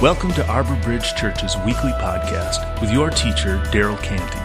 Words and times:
Welcome 0.00 0.32
to 0.32 0.46
Arbor 0.48 0.76
Bridge 0.76 1.14
Church's 1.14 1.58
weekly 1.58 1.90
podcast 1.92 2.80
with 2.80 2.90
your 2.90 3.10
teacher, 3.10 3.58
Daryl 3.66 4.02
Canty. 4.02 4.40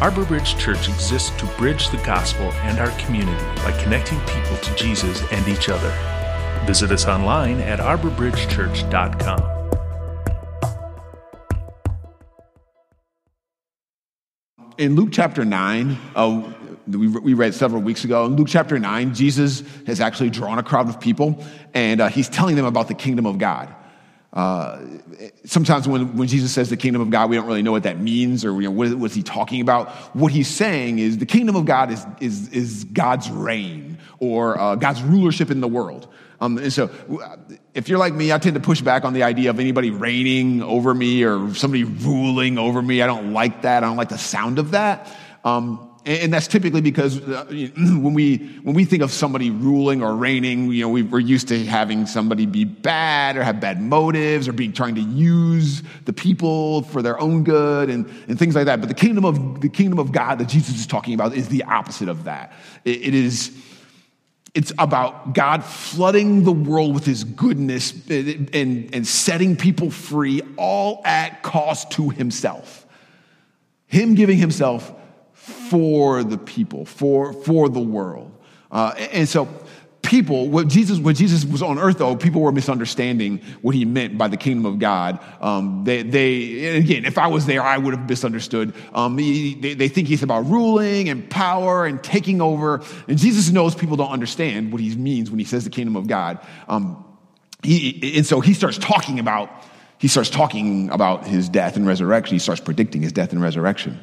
Arbor 0.00 0.24
Bridge 0.24 0.56
Church 0.56 0.88
exists 0.88 1.28
to 1.38 1.44
bridge 1.58 1.90
the 1.90 1.98
gospel 1.98 2.50
and 2.62 2.78
our 2.78 2.90
community 2.92 3.44
by 3.56 3.78
connecting 3.82 4.18
people 4.20 4.56
to 4.56 4.74
Jesus 4.76 5.22
and 5.32 5.46
each 5.48 5.68
other. 5.68 5.90
Visit 6.64 6.92
us 6.92 7.04
online 7.04 7.60
at 7.60 7.78
arborbridgechurch.com. 7.78 9.60
in 14.78 14.96
Luke 14.96 15.10
chapter 15.12 15.44
9, 15.44 15.98
uh, 16.16 16.42
we, 16.86 17.34
read 17.34 17.52
several 17.52 17.82
weeks 17.82 18.04
ago, 18.04 18.24
in 18.24 18.34
Luke 18.36 18.48
chapter 18.48 18.78
9, 18.78 19.14
Jesus 19.14 19.62
has 19.86 20.00
actually 20.00 20.30
drawn 20.30 20.58
a 20.58 20.62
crowd 20.62 20.88
of 20.88 20.98
people 20.98 21.44
and 21.74 22.00
uh, 22.00 22.08
he's 22.08 22.30
telling 22.30 22.56
them 22.56 22.64
about 22.64 22.88
the 22.88 22.94
kingdom 22.94 23.26
of 23.26 23.36
God. 23.36 23.74
Uh, 24.32 24.78
sometimes 25.44 25.88
when, 25.88 26.16
when 26.16 26.28
Jesus 26.28 26.52
says 26.52 26.70
the 26.70 26.76
kingdom 26.76 27.02
of 27.02 27.10
God, 27.10 27.30
we 27.30 27.36
don't 27.36 27.46
really 27.46 27.62
know 27.62 27.72
what 27.72 27.82
that 27.82 27.98
means 27.98 28.44
or 28.44 28.52
you 28.60 28.68
know, 28.68 28.70
what, 28.70 28.94
what's 28.94 29.14
he 29.14 29.22
talking 29.22 29.60
about. 29.60 29.90
What 30.14 30.30
he's 30.30 30.48
saying 30.48 31.00
is 31.00 31.18
the 31.18 31.26
kingdom 31.26 31.56
of 31.56 31.64
God 31.64 31.90
is, 31.90 32.06
is, 32.20 32.48
is 32.50 32.84
God's 32.84 33.28
reign 33.28 33.98
or 34.20 34.58
uh, 34.58 34.76
God's 34.76 35.02
rulership 35.02 35.50
in 35.50 35.60
the 35.60 35.68
world. 35.68 36.06
Um, 36.40 36.56
and 36.56 36.72
so, 36.72 36.90
if 37.74 37.88
you're 37.88 37.98
like 37.98 38.14
me, 38.14 38.32
I 38.32 38.38
tend 38.38 38.54
to 38.54 38.60
push 38.60 38.80
back 38.80 39.04
on 39.04 39.12
the 39.12 39.24
idea 39.24 39.50
of 39.50 39.60
anybody 39.60 39.90
reigning 39.90 40.62
over 40.62 40.94
me 40.94 41.22
or 41.22 41.52
somebody 41.54 41.84
ruling 41.84 42.56
over 42.56 42.80
me. 42.80 43.02
I 43.02 43.06
don't 43.06 43.34
like 43.34 43.62
that. 43.62 43.84
I 43.84 43.86
don't 43.86 43.98
like 43.98 44.08
the 44.08 44.16
sound 44.16 44.58
of 44.58 44.70
that. 44.70 45.14
Um, 45.44 45.89
and 46.06 46.32
that's 46.32 46.48
typically 46.48 46.80
because 46.80 47.20
uh, 47.20 47.44
when 47.50 48.14
we 48.14 48.38
when 48.62 48.74
we 48.74 48.84
think 48.84 49.02
of 49.02 49.12
somebody 49.12 49.50
ruling 49.50 50.02
or 50.02 50.14
reigning, 50.14 50.70
you 50.72 50.82
know, 50.82 50.88
we, 50.88 51.10
are 51.12 51.20
used 51.20 51.48
to 51.48 51.64
having 51.66 52.06
somebody 52.06 52.46
be 52.46 52.64
bad 52.64 53.36
or 53.36 53.42
have 53.42 53.60
bad 53.60 53.80
motives 53.80 54.48
or 54.48 54.52
being 54.52 54.72
trying 54.72 54.94
to 54.94 55.02
use 55.02 55.82
the 56.06 56.12
people 56.12 56.82
for 56.82 57.02
their 57.02 57.20
own 57.20 57.44
good 57.44 57.90
and, 57.90 58.06
and 58.28 58.38
things 58.38 58.54
like 58.54 58.66
that. 58.66 58.80
But 58.80 58.88
the 58.88 58.94
kingdom 58.94 59.24
of 59.24 59.60
the 59.60 59.68
kingdom 59.68 59.98
of 59.98 60.12
God 60.12 60.38
that 60.38 60.48
Jesus 60.48 60.78
is 60.78 60.86
talking 60.86 61.14
about 61.14 61.34
is 61.34 61.48
the 61.48 61.64
opposite 61.64 62.08
of 62.08 62.24
that. 62.24 62.52
it, 62.84 63.08
it 63.08 63.14
is 63.14 63.56
it's 64.54 64.72
about 64.78 65.32
God 65.32 65.64
flooding 65.64 66.42
the 66.42 66.52
world 66.52 66.94
with 66.94 67.04
his 67.04 67.22
goodness 67.24 67.92
and, 68.08 68.50
and, 68.54 68.94
and 68.94 69.06
setting 69.06 69.56
people 69.56 69.90
free, 69.90 70.42
all 70.56 71.02
at 71.04 71.42
cost 71.42 71.92
to 71.92 72.10
himself. 72.10 72.86
Him 73.86 74.14
giving 74.14 74.38
himself 74.38 74.92
for 75.70 76.24
the 76.24 76.36
people, 76.36 76.84
for, 76.84 77.32
for 77.32 77.68
the 77.68 77.80
world. 77.80 78.36
Uh, 78.72 78.92
and 79.12 79.28
so 79.28 79.48
people, 80.02 80.48
what 80.48 80.66
Jesus, 80.66 80.98
when 80.98 81.14
Jesus 81.14 81.44
was 81.44 81.62
on 81.62 81.78
earth, 81.78 81.98
though, 81.98 82.16
people 82.16 82.40
were 82.40 82.50
misunderstanding 82.50 83.40
what 83.62 83.76
he 83.76 83.84
meant 83.84 84.18
by 84.18 84.26
the 84.26 84.36
kingdom 84.36 84.66
of 84.66 84.80
God. 84.80 85.20
Um, 85.40 85.84
they, 85.84 86.02
they, 86.02 86.76
again, 86.76 87.04
if 87.04 87.18
I 87.18 87.28
was 87.28 87.46
there, 87.46 87.62
I 87.62 87.78
would 87.78 87.94
have 87.94 88.08
misunderstood. 88.08 88.74
Um, 88.92 89.16
he, 89.16 89.54
they, 89.54 89.74
they, 89.74 89.86
think 89.86 90.08
he's 90.08 90.24
about 90.24 90.46
ruling 90.46 91.08
and 91.08 91.30
power 91.30 91.86
and 91.86 92.02
taking 92.02 92.40
over. 92.40 92.82
And 93.06 93.16
Jesus 93.16 93.50
knows 93.52 93.76
people 93.76 93.96
don't 93.96 94.10
understand 94.10 94.72
what 94.72 94.80
he 94.80 94.96
means 94.96 95.30
when 95.30 95.38
he 95.38 95.44
says 95.44 95.62
the 95.62 95.70
kingdom 95.70 95.94
of 95.94 96.08
God. 96.08 96.44
Um, 96.68 97.04
he, 97.62 98.14
and 98.16 98.26
so 98.26 98.40
he 98.40 98.54
starts 98.54 98.78
talking 98.78 99.20
about, 99.20 99.50
he 99.98 100.08
starts 100.08 100.30
talking 100.30 100.90
about 100.90 101.28
his 101.28 101.48
death 101.48 101.76
and 101.76 101.86
resurrection. 101.86 102.34
He 102.34 102.40
starts 102.40 102.60
predicting 102.60 103.02
his 103.02 103.12
death 103.12 103.32
and 103.32 103.40
resurrection. 103.40 104.00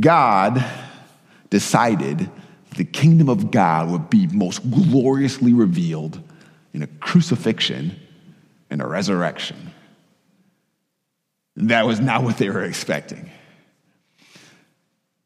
God 0.00 0.64
decided 1.50 2.30
the 2.76 2.84
kingdom 2.84 3.28
of 3.28 3.50
God 3.50 3.90
would 3.90 4.08
be 4.08 4.26
most 4.26 4.70
gloriously 4.70 5.52
revealed 5.52 6.20
in 6.72 6.82
a 6.82 6.86
crucifixion 6.86 7.96
and 8.70 8.80
a 8.80 8.86
resurrection. 8.86 9.72
That 11.56 11.86
was 11.86 12.00
not 12.00 12.22
what 12.22 12.38
they 12.38 12.48
were 12.48 12.64
expecting. 12.64 13.30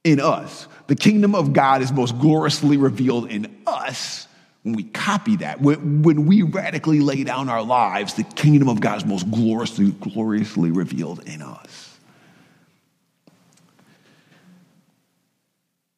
In 0.02 0.20
us, 0.20 0.66
the 0.88 0.96
kingdom 0.96 1.34
of 1.34 1.52
God 1.52 1.82
is 1.82 1.92
most 1.92 2.18
gloriously 2.18 2.76
revealed 2.76 3.30
in 3.30 3.56
us 3.66 4.26
when 4.62 4.74
we 4.74 4.82
copy 4.82 5.36
that. 5.36 5.60
When, 5.60 6.02
when 6.02 6.26
we 6.26 6.42
radically 6.42 7.00
lay 7.00 7.22
down 7.22 7.48
our 7.48 7.62
lives, 7.62 8.14
the 8.14 8.24
kingdom 8.24 8.68
of 8.68 8.80
God 8.80 8.98
is 8.98 9.04
most 9.04 9.30
gloriously, 9.30 9.92
gloriously 9.92 10.72
revealed 10.72 11.22
in 11.28 11.42
us. 11.42 11.95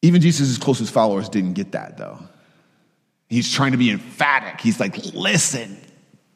Even 0.01 0.21
Jesus' 0.21 0.57
closest 0.57 0.93
followers 0.93 1.29
didn't 1.29 1.53
get 1.53 1.73
that, 1.73 1.97
though. 1.97 2.19
He's 3.27 3.51
trying 3.51 3.73
to 3.73 3.77
be 3.77 3.91
emphatic. 3.91 4.61
He's 4.61 4.79
like, 4.79 4.97
listen, 5.13 5.77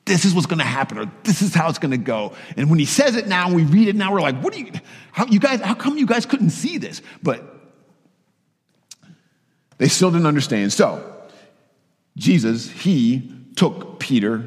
this 0.06 0.25
is 0.25 0.34
what's 0.34 0.47
going 0.47 0.59
to 0.59 0.66
happen, 0.66 0.97
or 0.97 1.12
this 1.24 1.41
is 1.41 1.53
how 1.53 1.69
it's 1.69 1.79
going 1.79 1.91
to 1.91 1.97
go. 1.97 2.34
And 2.57 2.69
when 2.69 2.78
he 2.78 2.85
says 2.85 3.16
it 3.16 3.28
now, 3.28 3.47
and 3.47 3.56
we 3.56 3.63
read 3.63 3.88
it 3.88 3.96
now, 3.96 4.12
we're 4.12 4.22
like, 4.22 4.40
what 4.41 4.53
do 4.53 4.59
you, 4.59 4.72
how, 5.12 5.25
you 5.25 5.40
guys, 5.40 5.62
how 5.62 5.73
come 5.73 5.97
you 5.97 6.06
guys 6.06 6.25
couldn't 6.25 6.50
see 6.50 6.78
this? 6.78 7.02
But 7.23 7.44
they 9.78 9.88
still 9.88 10.12
didn't 10.12 10.28
understand. 10.28 10.73
So, 10.73 11.22
Jesus, 12.16 12.69
he 12.69 13.31
took 13.56 14.00
Peter, 14.00 14.44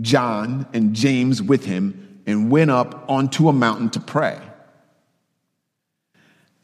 John, 0.00 0.66
and 0.72 0.94
James 0.94 1.40
with 1.40 1.64
him 1.64 2.20
and 2.26 2.50
went 2.50 2.70
up 2.70 3.08
onto 3.08 3.48
a 3.48 3.52
mountain 3.52 3.90
to 3.90 4.00
pray. 4.00 4.38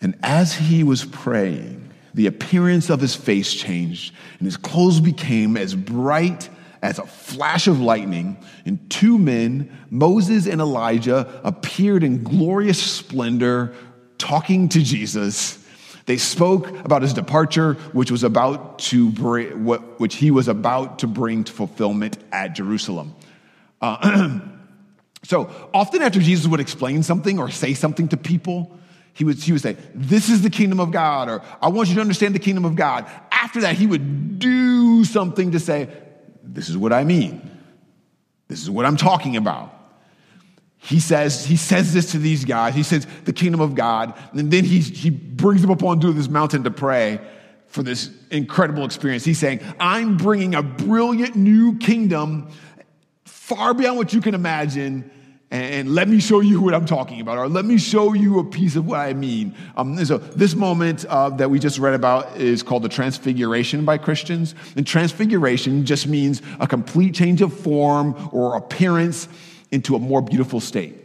And 0.01 0.19
as 0.23 0.55
he 0.55 0.83
was 0.83 1.05
praying, 1.05 1.82
the 2.15 2.27
appearance 2.27 2.91
of 2.91 3.01
his 3.01 3.15
face 3.15 3.53
changed, 3.53 4.15
and 4.39 4.47
his 4.47 4.57
clothes 4.57 5.01
became 5.01 5.57
as 5.57 5.75
bright 5.75 6.49
as 6.83 6.99
a 6.99 7.07
flash 7.07 7.69
of 7.69 7.81
lightning. 7.81 8.37
And 8.67 8.91
two 8.91 9.19
men, 9.19 9.71
Moses 9.91 10.47
and 10.47 10.61
Elijah, 10.61 11.41
appeared 11.45 12.03
in 12.03 12.23
glorious 12.23 12.83
splendor, 12.83 13.75
talking 14.19 14.69
to 14.71 14.83
Jesus. 14.83 15.59
They 16.07 16.17
spoke 16.17 16.69
about 16.85 17.03
his 17.03 17.13
departure, 17.13 17.75
which 17.93 18.11
was 18.11 18.25
about 18.25 18.81
to 18.81 19.11
bring, 19.11 19.65
which 19.65 20.17
he 20.17 20.31
was 20.31 20.49
about 20.49 20.99
to 21.01 21.07
bring 21.07 21.45
to 21.45 21.53
fulfillment 21.53 22.19
at 22.33 22.55
Jerusalem. 22.55 23.15
Uh, 23.81 24.41
so 25.23 25.71
often, 25.73 26.03
after 26.03 26.21
Jesus 26.21 26.47
would 26.49 26.61
explain 26.61 27.05
something 27.05 27.39
or 27.39 27.51
say 27.51 27.75
something 27.75 28.09
to 28.09 28.17
people, 28.17 28.77
he 29.15 29.25
would, 29.25 29.37
he 29.37 29.53
would 29.53 29.61
say, 29.61 29.77
This 29.95 30.29
is 30.29 30.43
the 30.43 30.51
kingdom 30.51 30.81
of 30.81 30.91
God, 30.91 31.29
or 31.29 31.43
I 31.61 31.69
want 31.69 31.89
you 31.89 31.95
to 31.97 32.01
understand 32.01 32.35
the 32.35 32.41
kingdom 32.41 32.65
of 32.65 32.77
God. 32.77 33.07
After 33.31 33.61
that, 33.63 33.75
he 33.75 33.87
would 33.87 34.39
do 34.39 35.05
something 35.05 35.53
to 35.53 35.61
say, 35.61 35.89
This 36.43 36.69
is 36.69 36.77
what 36.77 36.93
I 36.93 37.05
mean. 37.05 37.51
This 38.49 38.63
is 38.63 38.71
what 38.71 38.85
I'm 38.85 38.97
talking 38.97 39.37
about. 39.37 39.79
He 40.77 40.99
says, 40.99 41.47
he 41.47 41.57
says 41.57 41.95
this 41.95 42.11
to 42.11 42.19
these 42.19 42.45
guys. 42.45 42.75
He 42.75 42.83
says, 42.83 43.07
the 43.25 43.33
kingdom 43.33 43.61
of 43.61 43.77
God. 43.77 44.15
And 44.33 44.51
then 44.51 44.65
he, 44.65 44.81
he 44.81 45.11
brings 45.11 45.63
them 45.63 45.71
up 45.71 45.85
onto 45.85 46.13
this 46.13 46.29
mountain 46.29 46.65
to 46.65 46.73
pray 46.73 47.21
for 47.69 47.85
this 47.85 48.11
incredible 48.33 48.85
experience. 48.85 49.25
He's 49.25 49.39
saying, 49.39 49.61
I'm 49.79 50.17
bringing 50.17 50.57
a 50.57 50.63
brilliant 50.63 51.37
new 51.37 51.79
kingdom 51.79 52.51
far 53.25 53.75
beyond 53.75 53.97
what 53.97 54.13
you 54.13 54.21
can 54.21 54.35
imagine 54.35 55.09
and 55.53 55.95
let 55.95 56.09
me 56.09 56.19
show 56.19 56.41
you 56.41 56.63
what 56.63 56.73
I'm 56.73 56.87
talking 56.87 57.21
about, 57.21 57.37
or 57.37 57.47
let 57.47 57.67
me 57.67 57.77
show 57.77 58.15
you 58.15 58.39
a 58.39 58.45
piece 58.45 58.75
of 58.75 58.87
what 58.87 59.01
I 59.01 59.13
mean. 59.13 59.55
Um, 59.77 60.03
so 60.03 60.17
this 60.17 60.55
moment 60.55 61.05
uh, 61.05 61.29
that 61.29 61.51
we 61.51 61.59
just 61.59 61.79
read 61.79 61.93
about 61.93 62.39
is 62.39 62.63
called 62.63 62.85
the 62.85 62.89
Transfiguration 62.89 63.85
by 63.85 63.99
Christians. 63.99 64.55
And 64.77 64.87
Transfiguration 64.87 65.85
just 65.85 66.07
means 66.07 66.41
a 66.59 66.67
complete 66.67 67.15
change 67.15 67.43
of 67.43 67.53
form 67.53 68.31
or 68.33 68.57
appearance 68.57 69.29
into 69.71 69.95
a 69.95 69.99
more 69.99 70.23
beautiful 70.23 70.59
state. 70.59 71.02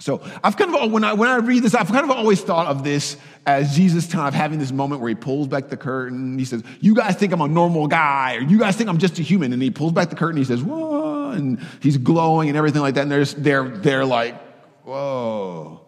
So 0.00 0.22
I've 0.44 0.56
kind 0.56 0.74
of 0.74 0.92
when 0.92 1.02
I 1.02 1.14
when 1.14 1.28
I 1.28 1.36
read 1.38 1.64
this, 1.64 1.74
I've 1.74 1.88
kind 1.88 2.04
of 2.04 2.10
always 2.10 2.40
thought 2.40 2.68
of 2.68 2.84
this 2.84 3.16
as 3.44 3.74
Jesus 3.74 4.06
kind 4.10 4.28
of 4.28 4.34
having 4.34 4.60
this 4.60 4.70
moment 4.70 5.00
where 5.00 5.08
he 5.08 5.16
pulls 5.16 5.48
back 5.48 5.68
the 5.68 5.76
curtain. 5.76 6.38
He 6.38 6.44
says, 6.44 6.62
"You 6.80 6.94
guys 6.94 7.16
think 7.16 7.32
I'm 7.32 7.40
a 7.40 7.48
normal 7.48 7.88
guy, 7.88 8.36
or 8.36 8.42
you 8.42 8.58
guys 8.58 8.76
think 8.76 8.88
I'm 8.88 8.98
just 8.98 9.18
a 9.18 9.22
human," 9.22 9.52
and 9.52 9.60
he 9.60 9.70
pulls 9.70 9.92
back 9.92 10.10
the 10.10 10.16
curtain. 10.16 10.36
He 10.36 10.44
says, 10.44 10.62
"Whoa," 10.62 11.30
and 11.30 11.58
he's 11.80 11.96
glowing 11.96 12.48
and 12.48 12.56
everything 12.56 12.80
like 12.80 12.94
that. 12.94 13.02
And 13.02 13.10
they're 13.10 13.24
they're 13.24 13.68
they're 13.68 14.04
like, 14.04 14.40
"Whoa, 14.84 15.80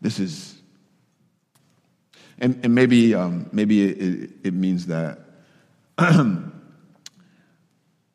this 0.00 0.18
is." 0.18 0.54
And, 2.40 2.60
and 2.62 2.74
maybe 2.74 3.14
um, 3.14 3.50
maybe 3.52 3.84
it, 3.84 4.30
it 4.44 4.54
means 4.54 4.86
that 4.86 5.18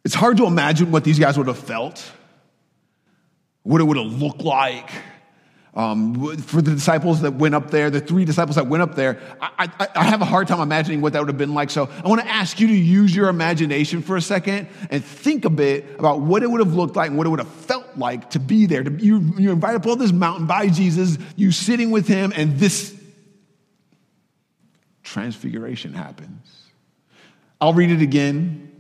it's 0.04 0.16
hard 0.16 0.38
to 0.38 0.46
imagine 0.46 0.92
what 0.92 1.04
these 1.04 1.20
guys 1.20 1.38
would 1.38 1.48
have 1.48 1.60
felt 1.60 2.12
what 3.64 3.82
it 3.82 3.86
would 3.86 3.98
have 3.98 4.22
looked 4.22 4.42
like. 4.42 4.90
Um, 5.76 6.38
for 6.38 6.62
the 6.62 6.70
disciples 6.70 7.22
that 7.22 7.34
went 7.34 7.56
up 7.56 7.72
there, 7.72 7.90
the 7.90 8.00
three 8.00 8.26
disciples 8.26 8.58
that 8.58 8.68
went 8.68 8.84
up 8.84 8.94
there, 8.94 9.20
I, 9.42 9.72
I, 9.80 9.88
I, 9.96 10.04
have 10.04 10.22
a 10.22 10.26
hard 10.26 10.48
time 10.48 10.60
imagining 10.60 11.02
what 11.02 11.14
that 11.14 11.20
would 11.20 11.30
have 11.30 11.38
been 11.40 11.56
like. 11.56 11.72
So 11.72 11.90
I 12.06 12.08
want 12.08 12.22
to 12.22 12.28
ask 12.28 12.60
you 12.60 12.68
to 12.68 12.76
use 12.76 13.16
your 13.16 13.28
imagination 13.28 14.04
for 14.04 14.16
a 14.16 14.22
second 14.22 14.68
and 14.92 15.04
think 15.04 15.46
a 15.46 15.50
bit 15.50 15.86
about 15.98 16.22
what 16.22 16.44
it 16.44 16.52
would 16.52 16.60
have 16.60 16.76
looked 16.76 16.96
like 16.96 17.08
and 17.08 17.18
what 17.18 17.26
it 17.26 17.32
would 17.32 17.40
have 17.40 17.52
felt 17.52 17.88
like 17.98 18.30
to 18.32 18.40
be 18.40 18.68
there. 18.68 18.84
To, 18.84 18.92
you, 19.04 19.34
you're 19.40 19.54
invited 19.54 19.78
up 19.78 19.88
on 19.88 19.98
this 19.98 20.12
mountain 20.12 20.46
by 20.46 20.68
Jesus, 20.68 21.18
you 21.36 21.52
sitting 21.52 21.90
with 21.90 22.08
him, 22.08 22.32
and 22.36 22.60
this 22.60 22.96
transfiguration 25.02 25.94
happens. 25.94 26.48
I'll 27.60 27.74
read 27.74 27.90
it 27.90 28.02
again. 28.04 28.73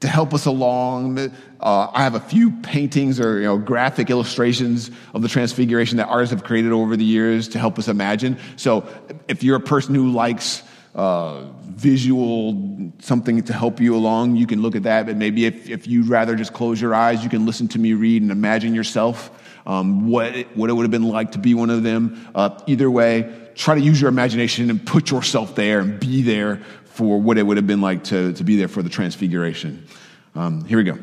To 0.00 0.08
help 0.08 0.32
us 0.32 0.46
along. 0.46 1.18
Uh, 1.60 1.90
I 1.92 2.02
have 2.02 2.14
a 2.14 2.20
few 2.20 2.50
paintings 2.50 3.18
or 3.18 3.38
you 3.38 3.44
know, 3.44 3.58
graphic 3.58 4.10
illustrations 4.10 4.90
of 5.12 5.22
the 5.22 5.28
transfiguration 5.28 5.96
that 5.96 6.06
artists 6.06 6.32
have 6.32 6.44
created 6.44 6.72
over 6.72 6.96
the 6.96 7.04
years 7.04 7.48
to 7.48 7.58
help 7.58 7.78
us 7.78 7.88
imagine. 7.88 8.38
So 8.56 8.86
if 9.26 9.42
you're 9.42 9.56
a 9.56 9.60
person 9.60 9.94
who 9.94 10.10
likes 10.10 10.62
uh, 10.94 11.46
visual 11.62 12.92
something 13.00 13.42
to 13.42 13.52
help 13.52 13.80
you 13.80 13.96
along, 13.96 14.36
you 14.36 14.46
can 14.46 14.62
look 14.62 14.76
at 14.76 14.84
that. 14.84 15.06
But 15.06 15.16
maybe 15.16 15.46
if, 15.46 15.68
if 15.68 15.86
you'd 15.86 16.08
rather 16.08 16.36
just 16.36 16.52
close 16.52 16.80
your 16.80 16.94
eyes, 16.94 17.24
you 17.24 17.30
can 17.30 17.44
listen 17.44 17.68
to 17.68 17.78
me 17.78 17.92
read 17.94 18.22
and 18.22 18.30
imagine 18.30 18.74
yourself 18.74 19.30
um, 19.66 20.08
what, 20.08 20.34
it, 20.34 20.56
what 20.56 20.70
it 20.70 20.72
would 20.72 20.84
have 20.84 20.90
been 20.90 21.08
like 21.08 21.32
to 21.32 21.38
be 21.38 21.54
one 21.54 21.70
of 21.70 21.82
them. 21.82 22.26
Uh, 22.34 22.58
either 22.66 22.90
way, 22.90 23.50
try 23.54 23.74
to 23.74 23.80
use 23.80 24.00
your 24.00 24.08
imagination 24.08 24.70
and 24.70 24.84
put 24.84 25.10
yourself 25.10 25.54
there 25.54 25.80
and 25.80 26.00
be 26.00 26.22
there 26.22 26.62
for 26.98 27.20
what 27.20 27.38
it 27.38 27.44
would 27.44 27.56
have 27.56 27.66
been 27.68 27.80
like 27.80 28.02
to, 28.02 28.32
to 28.32 28.42
be 28.42 28.56
there 28.56 28.66
for 28.66 28.82
the 28.82 28.88
transfiguration. 28.90 29.86
Um, 30.34 30.64
here 30.64 30.78
we 30.78 30.82
go. 30.82 30.98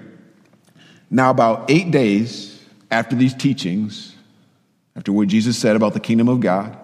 Now, 1.09 1.30
about 1.30 1.71
eight 1.71 1.89
days 1.89 2.62
after 2.92 3.15
these 3.15 3.33
teachings, 3.33 4.13
after 4.97 5.13
what 5.13 5.30
Jesus 5.30 5.57
said 5.57 5.77
about 5.77 5.94
the 5.94 6.01
kingdom 6.01 6.27
of 6.27 6.42
God, 6.42 6.77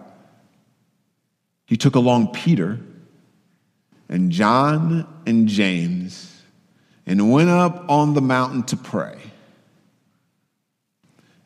he 1.65 1.75
took 1.75 1.95
along 1.95 2.31
Peter 2.31 2.79
and 4.07 4.31
John 4.31 5.05
and 5.25 5.49
James 5.49 6.41
and 7.05 7.33
went 7.33 7.49
up 7.49 7.89
on 7.89 8.13
the 8.13 8.21
mountain 8.21 8.63
to 8.63 8.77
pray. 8.77 9.17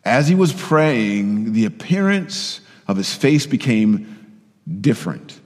As 0.03 0.27
he 0.27 0.35
was 0.35 0.53
praying, 0.53 1.53
the 1.53 1.65
appearance 1.65 2.61
of 2.87 2.95
his 2.95 3.11
face 3.11 3.47
became 3.47 4.39
different, 4.81 5.39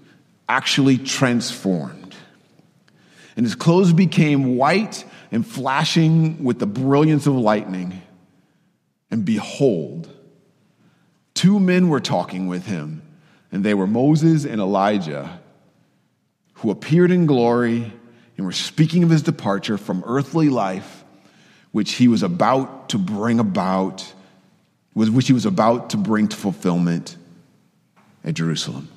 actually 0.50 0.98
transformed 0.98 1.99
and 3.40 3.46
his 3.46 3.56
clothes 3.56 3.94
became 3.94 4.58
white 4.58 5.06
and 5.32 5.48
flashing 5.48 6.44
with 6.44 6.60
the 6.60 6.66
brilliance 6.66 7.26
of 7.26 7.36
lightning. 7.36 8.02
And 9.12 9.24
behold, 9.24 10.14
two 11.36 11.58
men 11.58 11.88
were 11.88 12.02
talking 12.02 12.50
with 12.50 12.66
him, 12.66 13.02
and 13.50 13.64
they 13.64 13.74
were 13.74 13.88
Moses 13.88 14.44
and 14.44 14.60
Elijah, 14.60 15.40
who 16.56 16.70
appeared 16.70 17.12
in 17.12 17.28
glory 17.28 17.94
and 18.36 18.46
were 18.46 18.52
speaking 18.52 19.06
of 19.06 19.10
his 19.10 19.22
departure 19.22 19.78
from 19.78 20.04
earthly 20.06 20.50
life, 20.50 21.06
which 21.72 21.94
he 21.94 22.10
was 22.10 22.24
about 22.24 22.90
to 22.90 22.98
bring 22.98 23.40
about, 23.40 24.02
which 24.94 25.28
he 25.28 25.34
was 25.34 25.46
about 25.46 25.92
to 25.92 25.98
bring 25.98 26.28
to 26.28 26.36
fulfillment 26.36 27.16
at 28.26 28.34
Jerusalem. 28.34 28.90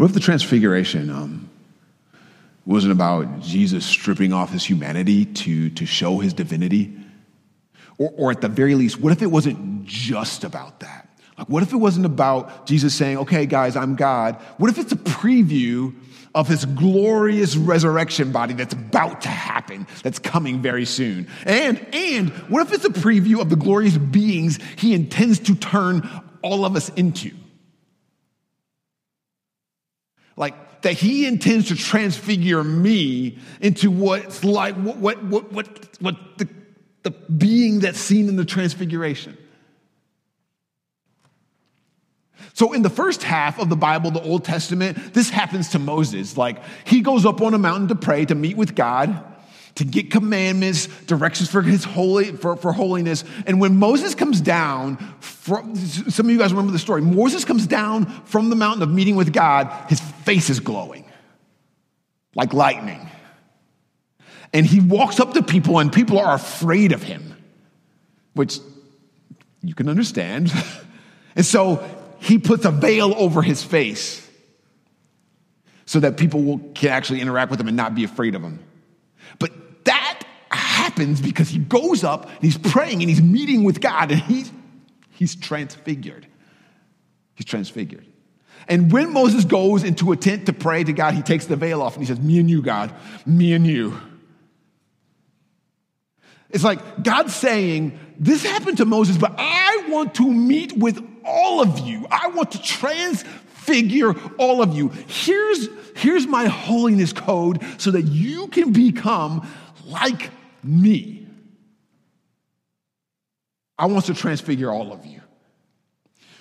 What 0.00 0.06
if 0.06 0.14
the 0.14 0.20
transfiguration 0.20 1.10
um, 1.10 1.50
wasn't 2.64 2.92
about 2.92 3.42
Jesus 3.42 3.84
stripping 3.84 4.32
off 4.32 4.50
his 4.50 4.64
humanity 4.64 5.26
to, 5.26 5.68
to 5.68 5.84
show 5.84 6.20
his 6.20 6.32
divinity? 6.32 6.96
Or, 7.98 8.10
or 8.16 8.30
at 8.30 8.40
the 8.40 8.48
very 8.48 8.74
least, 8.76 8.98
what 8.98 9.12
if 9.12 9.20
it 9.20 9.26
wasn't 9.26 9.84
just 9.84 10.42
about 10.42 10.80
that? 10.80 11.06
Like, 11.36 11.50
what 11.50 11.62
if 11.62 11.74
it 11.74 11.76
wasn't 11.76 12.06
about 12.06 12.64
Jesus 12.64 12.94
saying, 12.94 13.18
okay, 13.18 13.44
guys, 13.44 13.76
I'm 13.76 13.94
God? 13.94 14.36
What 14.56 14.70
if 14.70 14.78
it's 14.78 14.92
a 14.92 14.96
preview 14.96 15.94
of 16.34 16.48
his 16.48 16.64
glorious 16.64 17.54
resurrection 17.54 18.32
body 18.32 18.54
that's 18.54 18.72
about 18.72 19.20
to 19.20 19.28
happen, 19.28 19.86
that's 20.02 20.18
coming 20.18 20.62
very 20.62 20.86
soon? 20.86 21.28
And, 21.44 21.78
and 21.92 22.30
what 22.48 22.66
if 22.66 22.72
it's 22.72 22.86
a 22.86 22.88
preview 22.88 23.42
of 23.42 23.50
the 23.50 23.56
glorious 23.56 23.98
beings 23.98 24.60
he 24.78 24.94
intends 24.94 25.40
to 25.40 25.54
turn 25.54 26.08
all 26.40 26.64
of 26.64 26.74
us 26.74 26.88
into? 26.88 27.32
Like 30.40 30.80
that 30.80 30.94
he 30.94 31.26
intends 31.26 31.68
to 31.68 31.76
transfigure 31.76 32.64
me 32.64 33.38
into 33.60 33.90
what's 33.90 34.42
like 34.42 34.74
what 34.76 34.96
what 34.96 35.22
what 35.22 35.52
what, 35.52 36.00
what 36.00 36.16
the, 36.38 36.48
the 37.02 37.10
being 37.10 37.80
that's 37.80 38.00
seen 38.00 38.28
in 38.28 38.36
the 38.36 38.44
transfiguration 38.44 39.36
so 42.54 42.72
in 42.72 42.80
the 42.80 42.90
first 42.90 43.22
half 43.22 43.60
of 43.60 43.68
the 43.68 43.76
bible 43.76 44.10
the 44.10 44.22
old 44.22 44.44
testament 44.44 45.12
this 45.12 45.28
happens 45.28 45.68
to 45.68 45.78
moses 45.78 46.36
like 46.38 46.56
he 46.84 47.02
goes 47.02 47.26
up 47.26 47.42
on 47.42 47.52
a 47.52 47.58
mountain 47.58 47.88
to 47.88 47.94
pray 47.94 48.24
to 48.24 48.34
meet 48.34 48.56
with 48.56 48.74
god 48.74 49.22
to 49.76 49.84
get 49.84 50.10
commandments, 50.10 50.88
directions 51.06 51.50
for 51.50 51.62
his 51.62 51.84
holy 51.84 52.32
for, 52.32 52.56
for 52.56 52.72
holiness. 52.72 53.24
And 53.46 53.60
when 53.60 53.76
Moses 53.76 54.14
comes 54.14 54.40
down 54.40 54.96
from 55.20 55.76
some 55.76 56.26
of 56.26 56.32
you 56.32 56.38
guys 56.38 56.52
remember 56.52 56.72
the 56.72 56.78
story. 56.78 57.02
Moses 57.02 57.44
comes 57.44 57.66
down 57.66 58.06
from 58.24 58.50
the 58.50 58.56
mountain 58.56 58.82
of 58.82 58.90
meeting 58.90 59.16
with 59.16 59.32
God, 59.32 59.72
his 59.88 60.00
face 60.24 60.50
is 60.50 60.60
glowing 60.60 61.04
like 62.34 62.52
lightning. 62.52 63.08
And 64.52 64.66
he 64.66 64.80
walks 64.80 65.20
up 65.20 65.34
to 65.34 65.42
people, 65.42 65.78
and 65.78 65.92
people 65.92 66.18
are 66.18 66.34
afraid 66.34 66.92
of 66.92 67.02
him, 67.02 67.36
which 68.34 68.58
you 69.62 69.74
can 69.74 69.88
understand. 69.88 70.52
and 71.36 71.46
so 71.46 71.84
he 72.18 72.38
puts 72.38 72.64
a 72.64 72.70
veil 72.70 73.14
over 73.16 73.42
his 73.42 73.62
face 73.62 74.26
so 75.86 76.00
that 76.00 76.16
people 76.16 76.42
will, 76.42 76.58
can 76.74 76.90
actually 76.90 77.20
interact 77.20 77.50
with 77.50 77.60
him 77.60 77.68
and 77.68 77.76
not 77.76 77.94
be 77.94 78.04
afraid 78.04 78.34
of 78.34 78.42
him. 78.42 78.60
But 79.38 79.84
that 79.84 80.24
happens 80.50 81.20
because 81.20 81.48
he 81.48 81.58
goes 81.58 82.02
up 82.02 82.26
and 82.26 82.42
he's 82.42 82.58
praying 82.58 83.02
and 83.02 83.08
he's 83.08 83.22
meeting 83.22 83.62
with 83.62 83.80
God 83.80 84.10
and 84.10 84.20
he's, 84.20 84.52
he's 85.10 85.36
transfigured. 85.36 86.26
He's 87.34 87.46
transfigured. 87.46 88.06
And 88.68 88.92
when 88.92 89.12
Moses 89.12 89.44
goes 89.44 89.82
into 89.82 90.12
a 90.12 90.16
tent 90.16 90.46
to 90.46 90.52
pray 90.52 90.84
to 90.84 90.92
God, 90.92 91.14
he 91.14 91.22
takes 91.22 91.46
the 91.46 91.56
veil 91.56 91.82
off 91.82 91.94
and 91.94 92.02
he 92.02 92.06
says, 92.06 92.20
Me 92.20 92.38
and 92.38 92.50
you, 92.50 92.62
God, 92.62 92.94
me 93.26 93.52
and 93.52 93.66
you. 93.66 94.00
It's 96.50 96.64
like 96.64 97.02
God 97.02 97.30
saying, 97.30 97.98
This 98.18 98.44
happened 98.44 98.78
to 98.78 98.84
Moses, 98.84 99.16
but 99.16 99.34
I 99.38 99.86
want 99.88 100.14
to 100.16 100.32
meet 100.32 100.76
with 100.76 101.04
all 101.24 101.60
of 101.60 101.80
you. 101.80 102.06
I 102.10 102.28
want 102.28 102.52
to 102.52 102.62
transfigure 102.62 104.14
all 104.38 104.62
of 104.62 104.74
you. 104.74 104.88
Here's, 105.06 105.68
here's 105.96 106.26
my 106.26 106.46
holiness 106.46 107.12
code 107.12 107.64
so 107.78 107.90
that 107.92 108.02
you 108.02 108.48
can 108.48 108.72
become 108.72 109.46
like 109.86 110.30
me. 110.62 111.26
I 113.78 113.86
want 113.86 114.06
to 114.06 114.14
transfigure 114.14 114.70
all 114.70 114.92
of 114.92 115.06
you. 115.06 115.22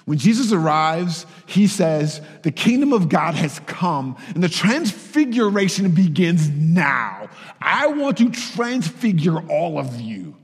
When 0.10 0.18
Jesus 0.18 0.52
arrives, 0.52 1.28
he 1.46 1.68
says, 1.68 2.20
The 2.42 2.50
kingdom 2.50 2.94
of 2.94 3.10
God 3.10 3.36
has 3.36 3.60
come, 3.68 4.18
and 4.34 4.44
the 4.44 4.50
transfiguration 4.50 5.92
begins 5.92 6.50
now. 6.50 7.30
I 7.62 7.86
want 7.86 8.18
to 8.18 8.32
transfigure 8.32 9.40
all 9.52 9.78
of 9.78 10.02
you, 10.02 10.36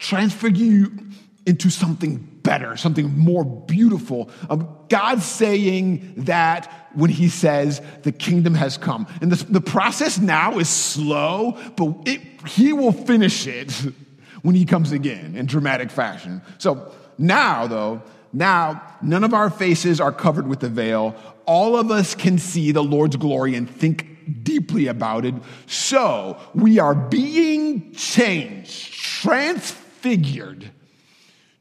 transfigure 0.00 0.64
you 0.64 0.98
into 1.46 1.70
something 1.70 2.16
better, 2.42 2.76
something 2.76 3.16
more 3.16 3.44
beautiful. 3.44 4.28
Um, 4.50 4.68
God 4.88 5.22
saying 5.22 6.14
that 6.24 6.90
when 6.92 7.10
he 7.10 7.28
says 7.28 7.80
the 8.02 8.10
kingdom 8.10 8.56
has 8.56 8.76
come. 8.76 9.06
And 9.20 9.30
the, 9.30 9.44
the 9.44 9.60
process 9.60 10.18
now 10.18 10.58
is 10.58 10.68
slow, 10.68 11.56
but 11.76 12.08
it, 12.08 12.22
he 12.48 12.72
will 12.72 12.90
finish 12.90 13.46
it 13.46 13.70
when 14.42 14.56
he 14.56 14.64
comes 14.64 14.90
again 14.90 15.36
in 15.36 15.46
dramatic 15.46 15.92
fashion. 15.92 16.42
So 16.58 16.92
now, 17.18 17.68
though, 17.68 18.02
now 18.32 18.82
none 19.02 19.24
of 19.24 19.34
our 19.34 19.50
faces 19.50 20.00
are 20.00 20.12
covered 20.12 20.46
with 20.46 20.60
the 20.60 20.68
veil. 20.68 21.14
All 21.46 21.76
of 21.76 21.90
us 21.90 22.14
can 22.14 22.38
see 22.38 22.72
the 22.72 22.82
Lord's 22.84 23.16
glory 23.16 23.54
and 23.54 23.68
think 23.68 24.42
deeply 24.42 24.86
about 24.86 25.24
it. 25.24 25.34
So 25.66 26.38
we 26.54 26.78
are 26.78 26.94
being 26.94 27.92
changed, 27.92 28.92
transfigured 28.94 30.70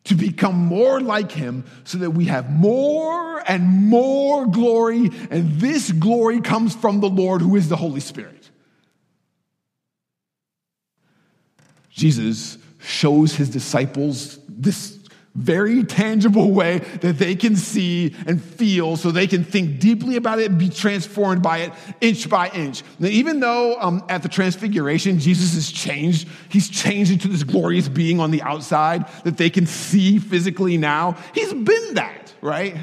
to 0.03 0.15
become 0.15 0.55
more 0.55 0.99
like 0.99 1.31
him 1.31 1.65
so 1.83 1.99
that 1.99 2.11
we 2.11 2.25
have 2.25 2.49
more 2.49 3.43
and 3.49 3.63
more 3.63 4.47
glory. 4.47 5.09
And 5.29 5.59
this 5.59 5.91
glory 5.91 6.41
comes 6.41 6.75
from 6.75 6.99
the 6.99 7.09
Lord 7.09 7.41
who 7.41 7.55
is 7.55 7.69
the 7.69 7.75
Holy 7.75 7.99
Spirit. 7.99 8.49
Jesus 11.89 12.57
shows 12.79 13.35
his 13.35 13.49
disciples 13.49 14.39
this 14.47 14.97
very 15.33 15.83
tangible 15.83 16.51
way 16.51 16.79
that 16.99 17.17
they 17.17 17.35
can 17.35 17.55
see 17.55 18.13
and 18.27 18.43
feel 18.43 18.97
so 18.97 19.11
they 19.11 19.27
can 19.27 19.43
think 19.43 19.79
deeply 19.79 20.17
about 20.17 20.39
it 20.39 20.57
be 20.57 20.69
transformed 20.69 21.41
by 21.41 21.59
it 21.59 21.73
inch 22.01 22.29
by 22.29 22.49
inch. 22.49 22.83
Now, 22.99 23.07
even 23.07 23.39
though 23.39 23.79
um, 23.79 24.03
at 24.09 24.23
the 24.23 24.29
transfiguration, 24.29 25.19
Jesus 25.19 25.55
is 25.55 25.71
changed, 25.71 26.27
he's 26.49 26.69
changed 26.69 27.11
into 27.11 27.29
this 27.29 27.43
glorious 27.43 27.87
being 27.87 28.19
on 28.19 28.31
the 28.31 28.41
outside 28.41 29.07
that 29.23 29.37
they 29.37 29.49
can 29.49 29.65
see 29.65 30.19
physically 30.19 30.77
now. 30.77 31.17
He's 31.33 31.53
been 31.53 31.93
that, 31.93 32.33
right? 32.41 32.75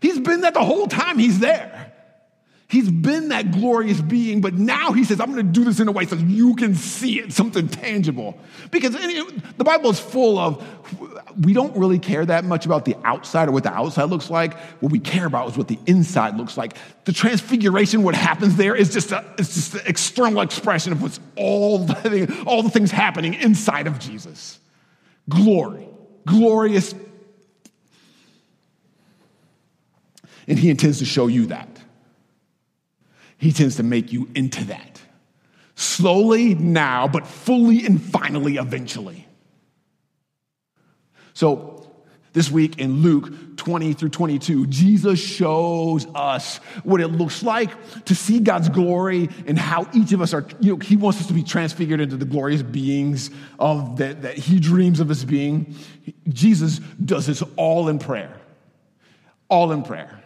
He's 0.00 0.20
been 0.20 0.42
that 0.42 0.52
the 0.52 0.64
whole 0.64 0.86
time 0.86 1.18
he's 1.18 1.38
there. 1.38 1.85
He's 2.76 2.90
been 2.90 3.30
that 3.30 3.52
glorious 3.52 4.02
being, 4.02 4.42
but 4.42 4.52
now 4.52 4.92
he 4.92 5.02
says, 5.02 5.18
I'm 5.18 5.32
going 5.32 5.46
to 5.46 5.50
do 5.50 5.64
this 5.64 5.80
in 5.80 5.88
a 5.88 5.92
way 5.92 6.04
so 6.04 6.14
you 6.16 6.54
can 6.56 6.74
see 6.74 7.20
it, 7.20 7.32
something 7.32 7.68
tangible. 7.68 8.38
Because 8.70 8.92
the 8.92 9.64
Bible 9.64 9.88
is 9.88 9.98
full 9.98 10.38
of, 10.38 10.62
we 11.42 11.54
don't 11.54 11.74
really 11.74 11.98
care 11.98 12.26
that 12.26 12.44
much 12.44 12.66
about 12.66 12.84
the 12.84 12.94
outside 13.02 13.48
or 13.48 13.52
what 13.52 13.62
the 13.62 13.72
outside 13.72 14.10
looks 14.10 14.28
like. 14.28 14.58
What 14.80 14.92
we 14.92 14.98
care 14.98 15.24
about 15.24 15.48
is 15.48 15.56
what 15.56 15.68
the 15.68 15.78
inside 15.86 16.36
looks 16.36 16.58
like. 16.58 16.76
The 17.06 17.14
transfiguration, 17.14 18.02
what 18.02 18.14
happens 18.14 18.56
there 18.56 18.76
is 18.76 18.92
just, 18.92 19.10
a, 19.10 19.24
it's 19.38 19.54
just 19.54 19.74
an 19.76 19.80
external 19.86 20.42
expression 20.42 20.92
of 20.92 21.00
what's 21.00 21.18
all 21.34 21.78
the, 21.86 22.44
all 22.46 22.62
the 22.62 22.68
things 22.68 22.90
happening 22.90 23.32
inside 23.32 23.86
of 23.86 23.98
Jesus. 23.98 24.60
Glory, 25.30 25.88
glorious. 26.26 26.94
And 30.46 30.58
he 30.58 30.68
intends 30.68 30.98
to 30.98 31.06
show 31.06 31.26
you 31.26 31.46
that. 31.46 31.75
He 33.38 33.52
tends 33.52 33.76
to 33.76 33.82
make 33.82 34.12
you 34.12 34.28
into 34.34 34.64
that. 34.66 35.00
Slowly 35.74 36.54
now, 36.54 37.06
but 37.06 37.26
fully 37.26 37.84
and 37.84 38.00
finally 38.00 38.56
eventually. 38.56 39.26
So, 41.34 41.76
this 42.32 42.50
week 42.50 42.78
in 42.78 43.02
Luke 43.02 43.56
20 43.56 43.94
through 43.94 44.10
22, 44.10 44.66
Jesus 44.66 45.18
shows 45.18 46.06
us 46.14 46.58
what 46.84 47.00
it 47.00 47.08
looks 47.08 47.42
like 47.42 47.70
to 48.04 48.14
see 48.14 48.40
God's 48.40 48.68
glory 48.68 49.30
and 49.46 49.58
how 49.58 49.88
each 49.94 50.12
of 50.12 50.20
us 50.20 50.34
are, 50.34 50.46
you 50.60 50.74
know, 50.74 50.78
He 50.78 50.96
wants 50.96 51.20
us 51.20 51.26
to 51.28 51.32
be 51.32 51.42
transfigured 51.42 52.00
into 52.00 52.16
the 52.16 52.26
glorious 52.26 52.62
beings 52.62 53.30
of 53.58 53.96
that, 53.96 54.22
that 54.22 54.36
He 54.36 54.60
dreams 54.60 55.00
of 55.00 55.10
us 55.10 55.24
being. 55.24 55.74
Jesus 56.28 56.78
does 57.02 57.26
this 57.26 57.42
all 57.56 57.88
in 57.88 57.98
prayer. 57.98 58.36
All 59.48 59.72
in 59.72 59.82
prayer. 59.82 60.22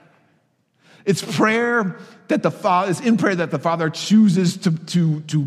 It's 1.04 1.22
prayer 1.22 1.98
that 2.28 2.42
the 2.42 2.50
Father, 2.50 2.90
it's 2.90 3.00
in 3.00 3.16
prayer 3.16 3.34
that 3.34 3.50
the 3.50 3.58
Father 3.58 3.90
chooses 3.90 4.56
to, 4.58 4.70
to, 4.70 5.20
to 5.22 5.44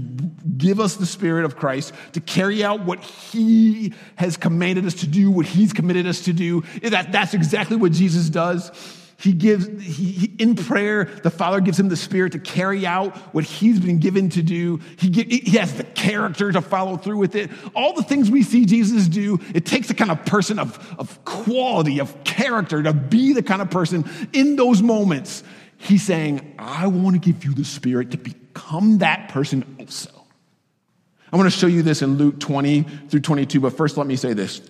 give 0.57 0.79
us 0.79 0.95
the 0.95 1.05
Spirit 1.05 1.45
of 1.45 1.55
Christ, 1.55 1.93
to 2.13 2.22
carry 2.22 2.63
out 2.63 2.86
what 2.86 3.00
He 3.01 3.93
has 4.15 4.38
commanded 4.38 4.86
us 4.86 4.95
to 4.95 5.07
do, 5.07 5.31
what 5.31 5.45
He's 5.45 5.74
committed 5.74 6.07
us 6.07 6.22
to 6.22 6.33
do. 6.33 6.63
That, 6.81 7.12
that's 7.12 7.33
exactly 7.33 7.77
what 7.77 7.91
Jesus 7.91 8.29
does. 8.29 8.72
He 9.23 9.31
gives, 9.31 9.65
he, 9.81 10.11
he, 10.11 10.35
in 10.37 10.55
prayer, 10.55 11.05
the 11.05 11.31
Father 11.31 11.61
gives 11.61 11.79
him 11.79 11.87
the 11.87 11.95
Spirit 11.95 12.33
to 12.33 12.39
carry 12.39 12.85
out 12.85 13.15
what 13.33 13.45
he's 13.45 13.79
been 13.79 13.99
given 13.99 14.29
to 14.31 14.43
do. 14.43 14.81
He, 14.97 15.09
get, 15.09 15.31
he 15.31 15.57
has 15.57 15.73
the 15.73 15.85
character 15.85 16.51
to 16.51 16.61
follow 16.61 16.97
through 16.97 17.17
with 17.17 17.35
it. 17.35 17.49
All 17.73 17.93
the 17.93 18.03
things 18.03 18.29
we 18.29 18.43
see 18.43 18.65
Jesus 18.65 19.07
do, 19.07 19.39
it 19.55 19.65
takes 19.65 19.89
a 19.89 19.93
kind 19.93 20.11
of 20.11 20.25
person 20.25 20.59
of, 20.59 20.95
of 20.99 21.23
quality, 21.23 21.99
of 21.99 22.23
character 22.25 22.83
to 22.83 22.93
be 22.93 23.33
the 23.33 23.43
kind 23.43 23.61
of 23.61 23.71
person 23.71 24.03
in 24.33 24.57
those 24.57 24.81
moments 24.81 25.43
He's 25.83 26.03
saying, 26.03 26.55
I 26.57 26.87
want 26.87 27.15
to 27.15 27.19
give 27.19 27.43
you 27.43 27.53
the 27.53 27.65
Spirit 27.65 28.11
to 28.11 28.17
become 28.17 28.99
that 28.99 29.27
person 29.29 29.75
also. 29.79 30.09
I 31.31 31.35
want 31.35 31.51
to 31.51 31.57
show 31.59 31.67
you 31.67 31.81
this 31.81 32.01
in 32.01 32.17
Luke 32.17 32.39
20 32.39 32.83
through 33.09 33.19
22, 33.19 33.59
but 33.59 33.75
first 33.75 33.97
let 33.97 34.07
me 34.07 34.15
say 34.15 34.31
this. 34.31 34.61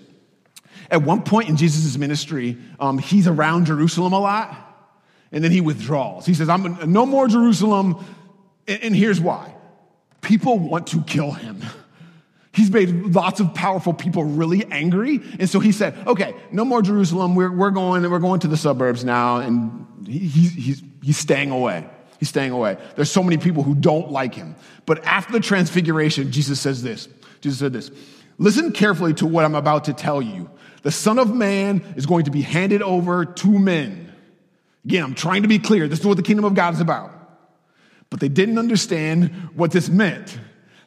At 0.91 1.03
one 1.03 1.23
point 1.23 1.49
in 1.49 1.57
Jesus' 1.57 1.97
ministry, 1.97 2.57
um, 2.79 2.97
he's 2.97 3.27
around 3.27 3.65
Jerusalem 3.65 4.13
a 4.13 4.19
lot, 4.19 4.55
and 5.31 5.43
then 5.43 5.51
he 5.51 5.61
withdraws. 5.61 6.25
He 6.25 6.33
says, 6.33 6.49
I'm 6.49 6.91
no 6.91 7.05
more 7.05 7.27
Jerusalem, 7.27 8.03
and 8.67 8.95
here's 8.95 9.19
why. 9.19 9.53
People 10.21 10.57
want 10.59 10.87
to 10.87 11.01
kill 11.03 11.31
him. 11.31 11.61
He's 12.53 12.69
made 12.69 12.89
lots 13.15 13.39
of 13.39 13.55
powerful 13.55 13.95
people 13.95 14.23
really 14.23 14.63
angry. 14.65 15.19
And 15.39 15.49
so 15.49 15.59
he 15.59 15.71
said, 15.71 15.95
okay, 16.05 16.35
no 16.51 16.63
more 16.63 16.83
Jerusalem. 16.83 17.33
We're, 17.33 17.51
we're, 17.51 17.71
going, 17.71 18.07
we're 18.09 18.19
going 18.19 18.41
to 18.41 18.47
the 18.47 18.57
suburbs 18.57 19.03
now. 19.03 19.37
And 19.37 19.87
he, 20.07 20.19
he's, 20.19 20.83
he's 21.01 21.17
staying 21.17 21.49
away. 21.49 21.89
He's 22.19 22.29
staying 22.29 22.51
away. 22.51 22.77
There's 22.95 23.11
so 23.11 23.23
many 23.23 23.37
people 23.37 23.63
who 23.63 23.73
don't 23.73 24.11
like 24.11 24.35
him. 24.35 24.55
But 24.85 25.03
after 25.03 25.33
the 25.33 25.39
transfiguration, 25.39 26.31
Jesus 26.31 26.59
says 26.61 26.83
this. 26.83 27.09
Jesus 27.41 27.59
said 27.59 27.73
this. 27.73 27.89
Listen 28.37 28.71
carefully 28.71 29.13
to 29.15 29.25
what 29.25 29.45
I'm 29.45 29.55
about 29.55 29.85
to 29.85 29.93
tell 29.93 30.21
you. 30.21 30.49
The 30.81 30.91
Son 30.91 31.19
of 31.19 31.33
Man 31.33 31.81
is 31.95 32.05
going 32.05 32.25
to 32.25 32.31
be 32.31 32.41
handed 32.41 32.81
over 32.81 33.25
to 33.25 33.59
men. 33.59 34.13
Again, 34.85 35.03
I'm 35.03 35.15
trying 35.15 35.43
to 35.43 35.47
be 35.47 35.59
clear. 35.59 35.87
This 35.87 35.99
is 35.99 36.05
what 36.05 36.17
the 36.17 36.23
kingdom 36.23 36.45
of 36.45 36.55
God 36.55 36.73
is 36.73 36.81
about. 36.81 37.11
But 38.09 38.19
they 38.19 38.29
didn't 38.29 38.57
understand 38.57 39.29
what 39.55 39.71
this 39.71 39.89
meant. 39.89 40.37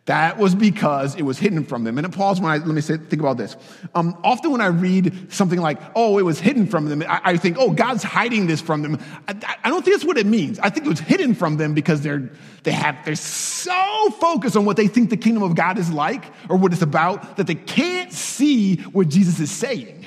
That 0.06 0.38
was 0.38 0.54
because 0.54 1.16
it 1.16 1.22
was 1.22 1.36
hidden 1.36 1.64
from 1.64 1.82
them. 1.82 1.98
And 1.98 2.06
it 2.06 2.12
pause 2.12 2.40
when 2.40 2.52
I, 2.52 2.58
let 2.58 2.68
me 2.68 2.80
say, 2.80 2.96
think 2.96 3.20
about 3.20 3.38
this. 3.38 3.56
Um, 3.92 4.16
often 4.22 4.52
when 4.52 4.60
I 4.60 4.66
read 4.66 5.32
something 5.32 5.60
like, 5.60 5.80
oh, 5.96 6.18
it 6.18 6.22
was 6.22 6.38
hidden 6.38 6.68
from 6.68 6.88
them, 6.88 7.02
I, 7.08 7.20
I 7.24 7.36
think, 7.36 7.56
oh, 7.58 7.72
God's 7.72 8.04
hiding 8.04 8.46
this 8.46 8.60
from 8.60 8.82
them. 8.82 9.00
I, 9.26 9.56
I, 9.64 9.68
don't 9.68 9.84
think 9.84 9.96
that's 9.96 10.04
what 10.04 10.16
it 10.16 10.26
means. 10.26 10.60
I 10.60 10.70
think 10.70 10.86
it 10.86 10.88
was 10.88 11.00
hidden 11.00 11.34
from 11.34 11.56
them 11.56 11.74
because 11.74 12.02
they're, 12.02 12.30
they 12.62 12.70
have, 12.70 13.04
they're 13.04 13.16
so 13.16 14.10
focused 14.20 14.56
on 14.56 14.64
what 14.64 14.76
they 14.76 14.86
think 14.86 15.10
the 15.10 15.16
kingdom 15.16 15.42
of 15.42 15.56
God 15.56 15.76
is 15.76 15.90
like 15.90 16.24
or 16.48 16.56
what 16.56 16.72
it's 16.72 16.82
about 16.82 17.36
that 17.36 17.48
they 17.48 17.56
can't 17.56 18.12
see 18.12 18.76
what 18.76 19.08
Jesus 19.08 19.40
is 19.40 19.50
saying. 19.50 20.06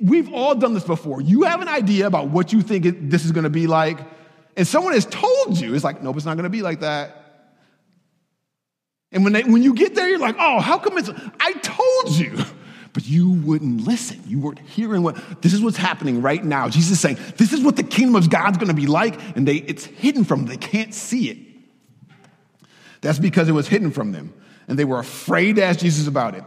We've 0.00 0.32
all 0.34 0.56
done 0.56 0.74
this 0.74 0.84
before. 0.84 1.20
You 1.20 1.44
have 1.44 1.62
an 1.62 1.68
idea 1.68 2.08
about 2.08 2.30
what 2.30 2.52
you 2.52 2.62
think 2.62 2.84
this 3.10 3.24
is 3.24 3.30
going 3.30 3.44
to 3.44 3.50
be 3.50 3.68
like, 3.68 4.00
and 4.56 4.66
someone 4.66 4.92
has 4.94 5.06
told 5.06 5.56
you, 5.56 5.76
it's 5.76 5.84
like, 5.84 6.02
nope, 6.02 6.16
it's 6.16 6.26
not 6.26 6.34
going 6.34 6.42
to 6.42 6.50
be 6.50 6.62
like 6.62 6.80
that. 6.80 7.27
And 9.10 9.24
when, 9.24 9.32
they, 9.32 9.42
when 9.42 9.62
you 9.62 9.74
get 9.74 9.94
there, 9.94 10.08
you're 10.08 10.18
like, 10.18 10.36
oh, 10.38 10.60
how 10.60 10.78
come 10.78 10.98
it's, 10.98 11.10
I 11.40 11.52
told 11.52 12.16
you. 12.16 12.38
But 12.92 13.06
you 13.06 13.30
wouldn't 13.30 13.86
listen. 13.86 14.20
You 14.26 14.40
weren't 14.40 14.58
hearing 14.58 15.02
what, 15.02 15.42
this 15.42 15.52
is 15.52 15.62
what's 15.62 15.76
happening 15.76 16.20
right 16.20 16.42
now. 16.42 16.68
Jesus 16.68 16.92
is 16.92 17.00
saying, 17.00 17.18
this 17.36 17.52
is 17.52 17.60
what 17.60 17.76
the 17.76 17.82
kingdom 17.82 18.16
of 18.16 18.28
God's 18.28 18.58
going 18.58 18.68
to 18.68 18.74
be 18.74 18.86
like, 18.86 19.20
and 19.36 19.46
they, 19.46 19.56
it's 19.56 19.84
hidden 19.84 20.24
from 20.24 20.40
them. 20.40 20.48
They 20.48 20.56
can't 20.56 20.92
see 20.92 21.30
it. 21.30 21.38
That's 23.00 23.18
because 23.18 23.48
it 23.48 23.52
was 23.52 23.68
hidden 23.68 23.92
from 23.92 24.12
them, 24.12 24.34
and 24.66 24.78
they 24.78 24.84
were 24.84 24.98
afraid 24.98 25.56
to 25.56 25.62
ask 25.62 25.80
Jesus 25.80 26.08
about 26.08 26.34
it. 26.34 26.42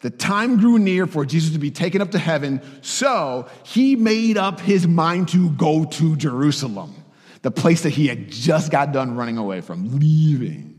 The 0.00 0.10
time 0.10 0.58
grew 0.58 0.78
near 0.78 1.06
for 1.06 1.24
Jesus 1.24 1.54
to 1.54 1.58
be 1.58 1.70
taken 1.70 2.02
up 2.02 2.10
to 2.10 2.18
heaven, 2.18 2.60
so 2.82 3.48
he 3.64 3.96
made 3.96 4.36
up 4.36 4.60
his 4.60 4.86
mind 4.86 5.28
to 5.30 5.48
go 5.50 5.86
to 5.86 6.16
Jerusalem, 6.16 6.94
the 7.40 7.50
place 7.50 7.82
that 7.84 7.90
he 7.90 8.08
had 8.08 8.30
just 8.30 8.70
got 8.70 8.92
done 8.92 9.16
running 9.16 9.38
away 9.38 9.62
from, 9.62 9.98
leaving. 9.98 10.73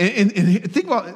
And, 0.00 0.32
and, 0.32 0.48
and, 0.48 0.72
think 0.72 0.86
about 0.86 1.14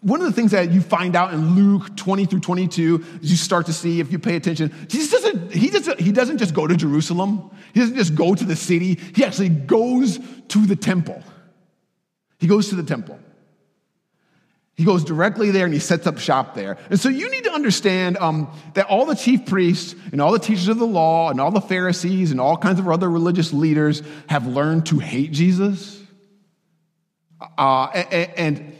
one 0.00 0.20
of 0.20 0.26
the 0.26 0.32
things 0.32 0.52
that 0.52 0.70
you 0.70 0.80
find 0.80 1.16
out 1.16 1.34
in 1.34 1.56
Luke 1.56 1.96
20 1.96 2.26
through 2.26 2.40
22 2.40 3.04
is 3.20 3.30
you 3.30 3.36
start 3.36 3.66
to 3.66 3.72
see, 3.72 3.98
if 3.98 4.12
you 4.12 4.18
pay 4.20 4.36
attention, 4.36 4.72
Jesus 4.86 5.10
doesn't, 5.10 5.52
he 5.52 5.70
doesn't, 5.70 5.98
he 5.98 6.12
doesn't 6.12 6.38
just 6.38 6.54
go 6.54 6.66
to 6.66 6.76
Jerusalem. 6.76 7.50
He 7.74 7.80
doesn't 7.80 7.96
just 7.96 8.14
go 8.14 8.34
to 8.34 8.44
the 8.44 8.54
city. 8.54 8.98
He 9.14 9.24
actually 9.24 9.48
goes 9.48 10.20
to 10.48 10.66
the 10.66 10.76
temple. 10.76 11.20
He 12.38 12.46
goes 12.46 12.68
to 12.68 12.76
the 12.76 12.84
temple. 12.84 13.18
He 14.74 14.84
goes 14.84 15.04
directly 15.04 15.50
there 15.50 15.64
and 15.64 15.74
he 15.74 15.80
sets 15.80 16.06
up 16.06 16.18
shop 16.18 16.54
there. 16.54 16.78
And 16.90 16.98
so 16.98 17.08
you 17.08 17.28
need 17.30 17.44
to 17.44 17.52
understand 17.52 18.18
um, 18.18 18.52
that 18.74 18.86
all 18.86 19.04
the 19.04 19.16
chief 19.16 19.46
priests 19.46 19.96
and 20.12 20.20
all 20.20 20.32
the 20.32 20.38
teachers 20.38 20.68
of 20.68 20.78
the 20.78 20.86
law 20.86 21.30
and 21.30 21.40
all 21.40 21.50
the 21.50 21.60
Pharisees 21.60 22.30
and 22.30 22.40
all 22.40 22.56
kinds 22.56 22.78
of 22.78 22.88
other 22.88 23.10
religious 23.10 23.52
leaders 23.52 24.02
have 24.28 24.46
learned 24.46 24.86
to 24.86 25.00
hate 25.00 25.32
Jesus 25.32 26.01
uh, 27.58 27.86
and, 27.86 28.30
and, 28.36 28.76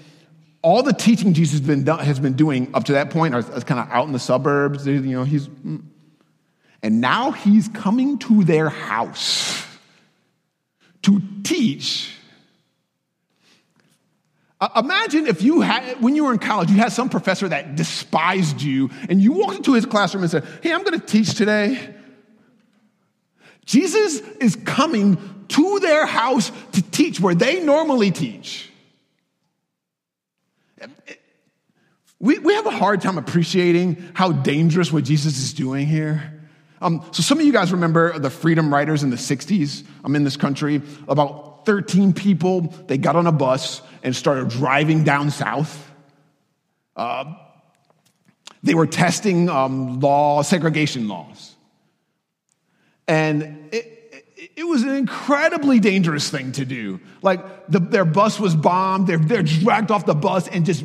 all 0.64 0.85
the 0.85 0.92
teaching 0.92 1.35
Jesus 1.35 1.59
has 1.59 1.66
been, 1.66 1.83
done, 1.83 1.99
has 1.99 2.21
been 2.21 2.35
doing 2.35 2.71
up 2.73 2.85
to 2.85 2.92
that 2.92 3.11
point 3.11 3.35
is, 3.35 3.64
kind 3.64 3.81
of 3.81 3.88
out 3.90 4.07
in 4.07 4.12
the 4.12 4.21
suburbs. 4.21 4.87
You 4.87 5.00
know, 5.00 5.25
he's, 5.25 5.49
mm. 5.49 5.83
and 6.85 7.00
now 7.00 7.33
he's 7.33 7.66
coming 7.66 8.16
to 8.19 8.45
their 8.45 8.69
house 8.69 9.66
to 11.02 11.21
teach. 11.42 12.14
Uh, 14.61 14.69
imagine 14.76 15.26
if 15.26 15.42
you 15.42 15.62
had, 15.62 16.00
when 16.00 16.14
you 16.14 16.25
were 16.25 16.33
in 16.33 16.38
college, 16.38 16.71
you 16.71 16.76
had 16.76 16.92
some 16.92 17.09
professor 17.09 17.49
that 17.49 17.75
despised 17.75 18.62
you, 18.62 18.88
and 19.09 19.21
you 19.21 19.33
walked 19.33 19.57
into 19.57 19.75
his 19.75 19.85
classroom 19.85 20.23
and 20.23 20.31
said, 20.31 20.47
Hey, 20.62 20.73
I'm 20.73 20.85
going 20.85 21.00
to 21.00 21.04
teach 21.04 21.35
today. 21.35 21.92
Jesus 23.64 24.21
is 24.38 24.54
coming 24.54 25.16
to 25.49 25.81
their 25.81 26.07
house 26.07 26.51
to 26.73 26.83
teach 26.83 27.21
where 27.21 27.35
they 27.35 27.61
normally 27.61 28.11
teach. 28.11 28.71
We, 32.19 32.39
we 32.39 32.55
have 32.55 32.67
a 32.67 32.71
hard 32.71 33.01
time 33.01 33.19
appreciating 33.19 34.13
how 34.15 34.31
dangerous 34.31 34.93
what 34.93 35.03
Jesus 35.05 35.39
is 35.39 35.53
doing 35.53 35.87
here. 35.87 36.41
Um, 36.81 37.05
so, 37.13 37.23
some 37.23 37.39
of 37.39 37.45
you 37.45 37.53
guys 37.53 37.73
remember 37.73 38.19
the 38.19 38.31
Freedom 38.31 38.73
Riders 38.73 39.03
in 39.03 39.11
the 39.11 39.17
60s. 39.17 39.85
I'm 40.05 40.15
in 40.15 40.25
this 40.25 40.37
country. 40.37 40.83
About 41.09 41.65
13 41.67 42.13
people, 42.13 42.63
they 42.87 42.99
got 42.99 43.17
on 43.17 43.27
a 43.27 43.33
bus 43.33 43.83
and 44.03 44.15
started 44.15 44.49
driving 44.49 45.05
down 45.05 45.31
south. 45.31 45.91
Uh, 46.97 47.35
they 48.63 48.75
were 48.75 48.87
testing 48.87 49.49
um, 49.49 50.01
law, 50.01 50.43
segregation 50.43 51.09
laws. 51.09 51.55
And 53.09 53.69
it, 53.73 54.02
it 54.57 54.65
was 54.65 54.83
an 54.83 54.91
incredibly 54.91 55.79
dangerous 55.79 56.29
thing 56.29 56.53
to 56.53 56.65
do. 56.65 57.01
Like 57.23 57.67
the, 57.69 57.79
their 57.79 58.05
bus 58.05 58.41
was 58.41 58.55
bombed, 58.57 59.07
they're, 59.07 59.19
they're 59.19 59.43
dragged 59.43 59.91
off 59.91 60.05
the 60.05 60.15
bus 60.15 60.49
and 60.49 60.67
just 60.67 60.85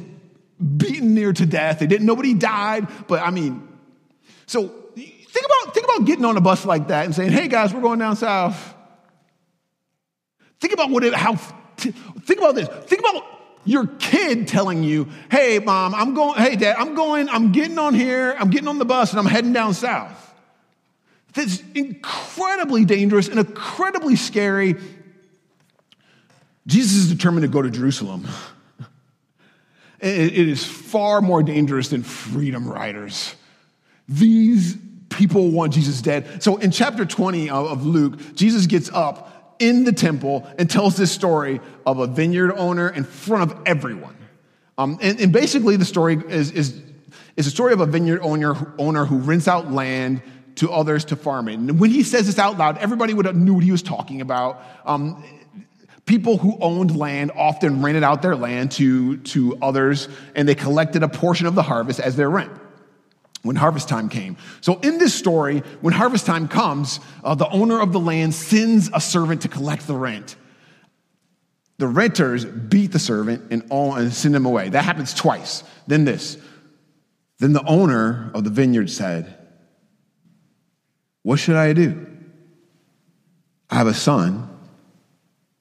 beaten 0.77 1.13
near 1.13 1.33
to 1.33 1.45
death. 1.45 1.79
They 1.79 1.87
didn't, 1.87 2.05
nobody 2.05 2.33
died, 2.33 2.87
but 3.07 3.21
I 3.21 3.31
mean, 3.31 3.67
so 4.45 4.67
think 4.67 5.45
about, 5.45 5.73
think 5.73 5.85
about 5.85 6.05
getting 6.05 6.25
on 6.25 6.37
a 6.37 6.41
bus 6.41 6.65
like 6.65 6.89
that 6.89 7.05
and 7.05 7.15
saying, 7.15 7.31
hey 7.31 7.47
guys, 7.47 7.73
we're 7.73 7.81
going 7.81 7.99
down 7.99 8.15
south. 8.15 8.75
Think 10.59 10.73
about 10.73 10.89
what 10.89 11.03
it, 11.03 11.13
how, 11.13 11.35
think 11.75 12.39
about 12.39 12.55
this. 12.55 12.67
Think 12.67 13.01
about 13.01 13.23
your 13.65 13.87
kid 13.87 14.47
telling 14.47 14.83
you, 14.83 15.07
hey 15.31 15.59
mom, 15.59 15.95
I'm 15.95 16.13
going, 16.13 16.39
hey 16.39 16.55
dad, 16.55 16.75
I'm 16.77 16.95
going, 16.95 17.27
I'm 17.29 17.51
getting 17.51 17.77
on 17.77 17.93
here, 17.93 18.35
I'm 18.37 18.49
getting 18.49 18.67
on 18.67 18.77
the 18.77 18.85
bus 18.85 19.11
and 19.11 19.19
I'm 19.19 19.25
heading 19.25 19.53
down 19.53 19.73
south. 19.73 20.26
That's 21.37 21.61
incredibly 21.75 22.83
dangerous 22.83 23.27
and 23.27 23.37
incredibly 23.39 24.15
scary. 24.15 24.75
Jesus 26.65 26.97
is 26.97 27.13
determined 27.13 27.43
to 27.43 27.47
go 27.47 27.61
to 27.61 27.69
Jerusalem. 27.69 28.27
It 29.99 30.35
is 30.35 30.63
far 30.63 31.21
more 31.21 31.41
dangerous 31.41 31.87
than 31.87 32.03
freedom 32.03 32.69
riders. 32.69 33.35
These 34.07 34.77
people 35.09 35.49
want 35.49 35.73
Jesus 35.73 36.03
dead. 36.03 36.43
So 36.43 36.57
in 36.57 36.69
chapter 36.69 37.03
20 37.03 37.49
of 37.49 37.83
Luke, 37.83 38.35
Jesus 38.35 38.67
gets 38.67 38.91
up 38.93 39.55
in 39.57 39.85
the 39.85 39.91
temple 39.91 40.47
and 40.59 40.69
tells 40.69 40.97
this 40.97 41.11
story 41.11 41.61
of 41.83 41.97
a 41.97 42.05
vineyard 42.05 42.53
owner 42.57 42.89
in 42.89 43.05
front 43.05 43.51
of 43.51 43.59
everyone. 43.65 44.15
Um, 44.77 44.99
and, 45.01 45.19
and, 45.19 45.33
basically, 45.33 45.77
the 45.77 45.85
story 45.85 46.21
is, 46.29 46.51
is, 46.51 46.79
is 47.35 47.47
a 47.47 47.51
story 47.51 47.73
of 47.73 47.81
a 47.81 47.87
vineyard 47.87 48.21
owner, 48.21 48.75
owner 48.77 49.03
who 49.05 49.17
rents 49.17 49.47
out 49.47 49.71
land 49.71 50.21
to 50.57 50.71
others 50.71 51.05
to 51.05 51.15
farm 51.15 51.47
it. 51.47 51.55
And 51.55 51.79
when 51.79 51.91
he 51.91 52.03
says 52.03 52.25
this 52.27 52.39
out 52.39 52.57
loud, 52.57 52.77
everybody 52.77 53.13
would 53.13 53.25
have 53.25 53.35
knew 53.35 53.55
what 53.55 53.63
he 53.63 53.71
was 53.71 53.83
talking 53.83 54.21
about. 54.21 54.61
Um, 54.85 55.23
people 56.05 56.37
who 56.37 56.57
owned 56.59 56.95
land 56.95 57.31
often 57.35 57.81
rented 57.81 58.03
out 58.03 58.21
their 58.21 58.35
land 58.35 58.71
to, 58.73 59.17
to 59.17 59.57
others, 59.61 60.09
and 60.35 60.47
they 60.47 60.55
collected 60.55 61.03
a 61.03 61.09
portion 61.09 61.47
of 61.47 61.55
the 61.55 61.63
harvest 61.63 61.99
as 61.99 62.15
their 62.15 62.29
rent 62.29 62.51
when 63.43 63.55
harvest 63.55 63.87
time 63.87 64.09
came. 64.09 64.35
So, 64.61 64.79
in 64.79 64.97
this 64.97 65.13
story, 65.13 65.59
when 65.81 65.93
harvest 65.93 66.25
time 66.25 66.47
comes, 66.47 66.99
uh, 67.23 67.35
the 67.35 67.49
owner 67.49 67.79
of 67.79 67.93
the 67.93 67.99
land 67.99 68.33
sends 68.33 68.89
a 68.93 68.99
servant 68.99 69.43
to 69.43 69.47
collect 69.47 69.87
the 69.87 69.95
rent. 69.95 70.35
The 71.77 71.87
renters 71.87 72.43
beat 72.43 72.91
the 72.91 72.99
servant 72.99 73.51
and, 73.51 73.71
and 73.71 74.11
send 74.11 74.35
him 74.35 74.47
away. 74.47 74.69
That 74.69 74.83
happens 74.83 75.13
twice. 75.13 75.63
Then 75.85 76.05
this. 76.05 76.37
Then 77.39 77.53
the 77.53 77.63
owner 77.65 78.31
of 78.33 78.43
the 78.43 78.49
vineyard 78.49 78.89
said, 78.89 79.36
What 81.27 81.39
should 81.39 81.57
I 81.57 81.73
do? 81.73 82.07
I 83.69 83.75
have 83.75 83.87
a 83.87 83.93
son, 83.93 84.47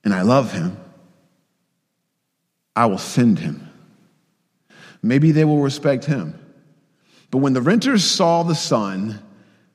and 0.04 0.14
I 0.14 0.22
love 0.22 0.52
him. 0.52 0.76
I 2.76 2.86
will 2.86 2.98
send 2.98 3.40
him. 3.40 3.68
Maybe 5.02 5.32
they 5.32 5.44
will 5.44 5.58
respect 5.58 6.04
him. 6.04 6.38
But 7.32 7.38
when 7.38 7.52
the 7.52 7.60
renters 7.60 8.04
saw 8.04 8.44
the 8.44 8.54
son, 8.54 9.20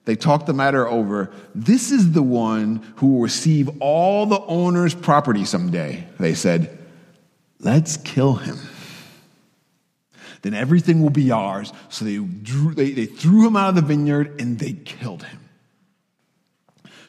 they 0.05 0.15
talked 0.15 0.45
the 0.45 0.53
matter 0.53 0.87
over. 0.87 1.29
This 1.53 1.91
is 1.91 2.13
the 2.13 2.23
one 2.23 2.77
who 2.95 3.07
will 3.07 3.21
receive 3.23 3.69
all 3.81 4.25
the 4.25 4.39
owner's 4.39 4.95
property 4.95 5.43
someday. 5.43 6.07
They 6.21 6.35
said, 6.35 6.79
Let's 7.59 7.97
kill 7.97 8.35
him. 8.35 8.59
Then 10.41 10.53
everything 10.53 11.01
will 11.01 11.09
be 11.09 11.31
ours. 11.31 11.73
So 11.89 12.05
they, 12.05 12.15
drew, 12.15 12.73
they, 12.73 12.91
they 12.91 13.07
threw 13.07 13.45
him 13.45 13.57
out 13.57 13.67
of 13.67 13.75
the 13.75 13.81
vineyard 13.81 14.39
and 14.39 14.57
they 14.57 14.71
killed 14.71 15.23
him. 15.23 15.39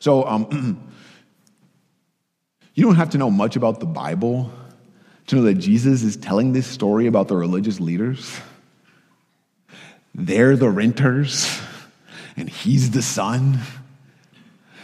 So, 0.03 0.27
um, 0.27 0.83
you 2.75 2.85
don't 2.85 2.97
have 2.97 3.11
to 3.11 3.19
know 3.19 3.31
much 3.31 3.55
about 3.55 3.79
the 3.79 3.87
Bible 3.87 4.51
to 5.29 5.37
know 5.37 5.43
that 5.43 5.55
Jesus 5.55 6.03
is 6.03 6.17
telling 6.17 6.53
this 6.53 6.67
story 6.67 7.07
about 7.07 7.29
the 7.29 7.37
religious 7.37 7.79
leaders. 7.79 8.37
They're 10.13 10.57
the 10.57 10.69
renters, 10.69 11.57
and 12.37 12.49
he's 12.49 12.91
the 12.91 13.01
son. 13.01 13.61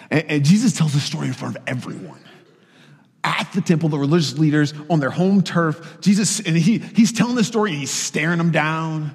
And, 0.08 0.25
and 0.30 0.44
Jesus 0.44 0.75
tells 0.75 0.92
the 0.92 1.00
story 1.00 1.26
in 1.26 1.32
front 1.32 1.56
of 1.56 1.64
everyone. 1.66 2.20
At 3.24 3.52
the 3.52 3.61
temple, 3.61 3.88
the 3.88 3.98
religious 3.98 4.38
leaders 4.38 4.72
on 4.88 5.00
their 5.00 5.11
home 5.11 5.42
turf, 5.42 6.00
Jesus, 6.00 6.38
and 6.38 6.57
he, 6.57 6.78
he's 6.78 7.11
telling 7.11 7.35
the 7.35 7.42
story 7.42 7.72
and 7.72 7.81
he's 7.81 7.90
staring 7.90 8.38
them 8.38 8.52
down. 8.52 9.11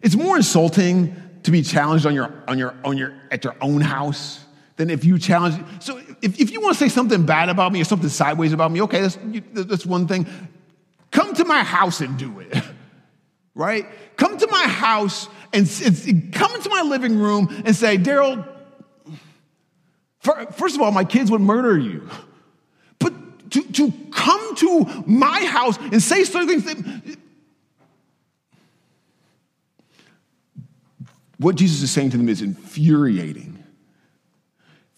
It's 0.00 0.16
more 0.16 0.38
insulting 0.38 1.14
to 1.42 1.50
be 1.50 1.62
challenged 1.62 2.06
on 2.06 2.14
your, 2.14 2.32
on 2.46 2.58
your, 2.58 2.74
on 2.84 2.98
your, 2.98 3.14
at 3.30 3.44
your 3.44 3.56
own 3.60 3.80
house 3.80 4.44
than 4.76 4.90
if 4.90 5.04
you 5.04 5.18
challenge. 5.18 5.62
So 5.80 5.98
if, 6.22 6.40
if 6.40 6.50
you 6.50 6.60
want 6.60 6.74
to 6.74 6.78
say 6.78 6.88
something 6.88 7.26
bad 7.26 7.48
about 7.48 7.72
me 7.72 7.80
or 7.80 7.84
something 7.84 8.08
sideways 8.08 8.52
about 8.52 8.70
me, 8.70 8.82
okay, 8.82 9.02
that's, 9.02 9.18
that's 9.52 9.86
one 9.86 10.06
thing. 10.06 10.26
Come 11.10 11.34
to 11.34 11.44
my 11.44 11.62
house 11.62 12.00
and 12.00 12.18
do 12.18 12.40
it, 12.40 12.56
right? 13.54 13.86
Come 14.16 14.38
to 14.38 14.46
my 14.46 14.64
house 14.64 15.28
and, 15.52 15.70
and 15.84 16.32
come 16.32 16.54
into 16.54 16.70
my 16.70 16.82
living 16.82 17.18
room 17.18 17.62
and 17.64 17.74
say, 17.74 17.98
Daryl, 17.98 18.46
first 20.20 20.76
of 20.76 20.82
all, 20.82 20.92
my 20.92 21.04
kids 21.04 21.30
would 21.30 21.40
murder 21.40 21.78
you. 21.78 22.08
But 22.98 23.50
to, 23.50 23.62
to 23.72 23.92
come 24.12 24.56
to 24.56 25.04
my 25.06 25.44
house 25.46 25.78
and 25.78 26.02
say 26.02 26.24
certain 26.24 26.60
things, 26.60 27.09
what 31.40 31.56
Jesus 31.56 31.82
is 31.82 31.90
saying 31.90 32.10
to 32.10 32.18
them 32.18 32.28
is 32.28 32.42
infuriating. 32.42 33.64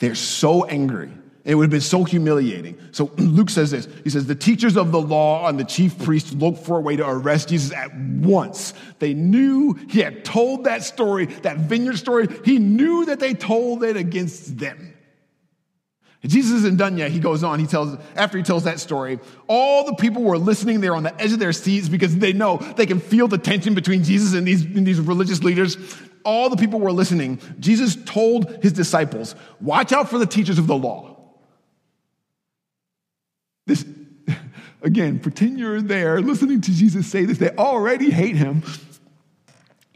They're 0.01 0.17
so 0.17 0.65
angry. 0.65 1.13
It 1.45 1.55
would 1.55 1.63
have 1.63 1.71
been 1.71 1.81
so 1.81 2.03
humiliating. 2.03 2.79
So 2.91 3.13
Luke 3.17 3.49
says 3.49 3.71
this. 3.71 3.89
He 4.03 4.11
says, 4.11 4.27
The 4.27 4.35
teachers 4.35 4.77
of 4.77 4.91
the 4.91 5.01
law 5.01 5.49
and 5.49 5.59
the 5.59 5.65
chief 5.65 6.03
priests 6.03 6.33
looked 6.33 6.59
for 6.59 6.79
a 6.79 6.81
way 6.81 6.97
to 6.97 7.09
arrest 7.09 7.49
Jesus 7.49 7.73
at 7.73 7.95
once. 7.97 8.75
They 8.99 9.15
knew 9.15 9.75
he 9.89 10.01
had 10.01 10.25
told 10.25 10.65
that 10.65 10.83
story, 10.83 11.27
that 11.27 11.59
vineyard 11.59 11.99
story. 11.99 12.27
He 12.45 12.59
knew 12.59 13.07
that 13.07 13.21
they 13.21 13.35
told 13.35 13.85
it 13.85 13.97
against 13.97 14.59
them. 14.59 14.95
Jesus 16.25 16.59
isn't 16.59 16.77
done 16.77 16.99
yet. 16.99 17.11
He 17.11 17.19
goes 17.19 17.43
on. 17.43 17.59
He 17.59 17.67
tells, 17.67 17.99
after 18.15 18.39
he 18.39 18.45
tells 18.45 18.65
that 18.65 18.79
story, 18.79 19.19
all 19.49 19.85
the 19.85 19.95
people 19.95 20.23
were 20.23 20.39
listening. 20.39 20.81
They're 20.81 20.95
on 20.95 21.03
the 21.03 21.21
edge 21.21 21.33
of 21.33 21.41
their 21.41 21.53
seats 21.53 21.89
because 21.89 22.17
they 22.17 22.33
know 22.33 22.59
they 22.77 22.87
can 22.87 23.01
feel 23.01 23.27
the 23.27 23.39
tension 23.39 23.75
between 23.75 24.05
Jesus 24.05 24.35
and 24.35 24.47
these, 24.47 24.65
and 24.65 24.87
these 24.87 25.01
religious 25.01 25.43
leaders. 25.43 25.77
All 26.25 26.49
the 26.49 26.57
people 26.57 26.81
were 26.81 26.93
listening. 26.93 27.41
Jesus 27.59 27.97
told 28.05 28.63
his 28.63 28.73
disciples, 28.73 29.35
watch 29.61 29.93
out 29.93 30.09
for 30.09 30.19
the 30.19 30.27
teachers 30.27 30.59
of 30.59 30.67
the 30.67 30.77
law. 30.77 31.17
This, 33.67 33.85
again, 34.83 35.19
pretend 35.19 35.59
you're 35.59 35.81
there 35.81 36.21
listening 36.21 36.61
to 36.63 36.73
Jesus 36.73 37.07
say 37.07 37.25
this. 37.25 37.39
They 37.39 37.51
already 37.51 38.11
hate 38.11 38.37
him. 38.37 38.63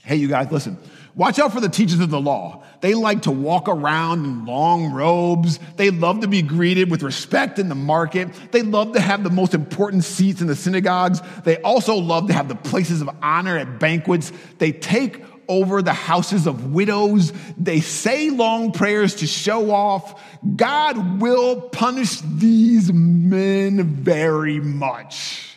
Hey, 0.02 0.16
you 0.16 0.28
guys, 0.28 0.50
listen. 0.52 0.78
Watch 1.16 1.38
out 1.38 1.52
for 1.52 1.62
the 1.62 1.70
teachers 1.70 2.00
of 2.00 2.10
the 2.10 2.20
law. 2.20 2.62
They 2.82 2.92
like 2.92 3.22
to 3.22 3.30
walk 3.30 3.70
around 3.70 4.26
in 4.26 4.44
long 4.44 4.92
robes. 4.92 5.58
They 5.76 5.88
love 5.88 6.20
to 6.20 6.28
be 6.28 6.42
greeted 6.42 6.90
with 6.90 7.02
respect 7.02 7.58
in 7.58 7.70
the 7.70 7.74
market. 7.74 8.28
They 8.52 8.60
love 8.60 8.92
to 8.92 9.00
have 9.00 9.24
the 9.24 9.30
most 9.30 9.54
important 9.54 10.04
seats 10.04 10.42
in 10.42 10.46
the 10.46 10.54
synagogues. 10.54 11.22
They 11.44 11.56
also 11.62 11.94
love 11.94 12.26
to 12.26 12.34
have 12.34 12.48
the 12.48 12.54
places 12.54 13.00
of 13.00 13.08
honor 13.22 13.56
at 13.56 13.80
banquets. 13.80 14.30
They 14.58 14.72
take 14.72 15.24
over 15.48 15.82
the 15.82 15.92
houses 15.92 16.46
of 16.46 16.72
widows. 16.72 17.32
They 17.56 17.80
say 17.80 18.30
long 18.30 18.72
prayers 18.72 19.16
to 19.16 19.26
show 19.26 19.70
off. 19.70 20.22
God 20.56 21.20
will 21.20 21.60
punish 21.60 22.20
these 22.20 22.92
men 22.92 23.84
very 23.84 24.60
much. 24.60 25.56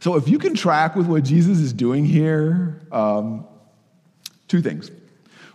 So, 0.00 0.16
if 0.16 0.28
you 0.28 0.38
can 0.38 0.54
track 0.54 0.96
with 0.96 1.06
what 1.06 1.22
Jesus 1.22 1.58
is 1.58 1.72
doing 1.72 2.04
here, 2.04 2.80
um, 2.90 3.46
two 4.48 4.60
things. 4.60 4.90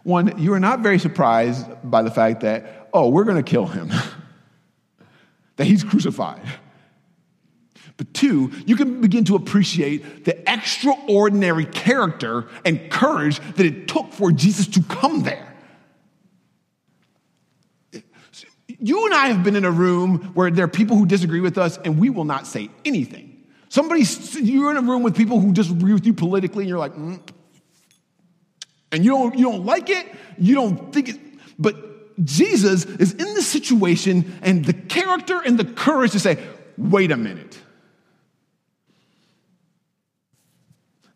One, 0.04 0.42
you 0.42 0.54
are 0.54 0.60
not 0.60 0.80
very 0.80 1.00
surprised 1.00 1.66
by 1.84 2.02
the 2.02 2.12
fact 2.12 2.42
that, 2.42 2.90
oh, 2.94 3.10
we're 3.10 3.26
going 3.26 3.44
to 3.44 3.50
kill 3.50 3.66
him, 3.66 3.92
that 5.58 5.66
he's 5.68 5.84
crucified. 5.84 6.42
But 7.98 8.14
two, 8.14 8.52
you 8.68 8.76
can 8.76 9.02
begin 9.02 9.26
to 9.26 9.36
appreciate 9.36 10.24
the 10.24 10.50
extraordinary 10.50 11.66
character 11.66 12.48
and 12.64 12.92
courage 12.92 13.40
that 13.56 13.66
it 13.66 13.88
took 13.88 14.14
for 14.14 14.32
Jesus 14.32 14.68
to 14.68 14.84
come 14.84 15.24
there. 15.24 15.56
You 18.80 19.06
and 19.06 19.16
I 19.16 19.30
have 19.30 19.44
been 19.44 19.56
in 19.56 19.66
a 19.66 19.72
room 19.72 20.32
where 20.36 20.52
there 20.52 20.66
are 20.66 20.70
people 20.70 20.96
who 20.96 21.08
disagree 21.08 21.40
with 21.40 21.58
us 21.58 21.78
and 21.78 21.98
we 21.98 22.12
will 22.12 22.26
not 22.26 22.46
say 22.46 22.70
anything. 22.86 23.46
Somebody, 23.70 24.06
you're 24.40 24.70
in 24.70 24.78
a 24.78 24.82
room 24.82 25.02
with 25.02 25.18
people 25.18 25.40
who 25.40 25.52
disagree 25.52 25.94
with 25.94 26.06
you 26.06 26.14
politically 26.14 26.64
and 26.64 26.70
you're 26.70 26.78
like, 26.78 26.94
mm. 26.94 27.20
and 28.92 29.04
you 29.04 29.12
don't, 29.12 29.38
you 29.38 29.46
don't 29.46 29.66
like 29.66 29.90
it, 29.90 30.08
you 30.38 30.54
don't 30.54 30.94
think 30.94 31.10
it, 31.10 31.20
but 31.58 32.24
Jesus 32.24 32.86
is 32.86 33.14
in 33.14 33.34
the 33.34 33.42
situation 33.42 34.40
and 34.44 34.64
the 34.64 34.74
character 34.74 35.42
and 35.44 35.58
the 35.58 35.66
courage 35.66 36.12
to 36.12 36.20
say, 36.20 36.38
wait 36.78 37.12
a 37.12 37.18
minute. 37.18 37.60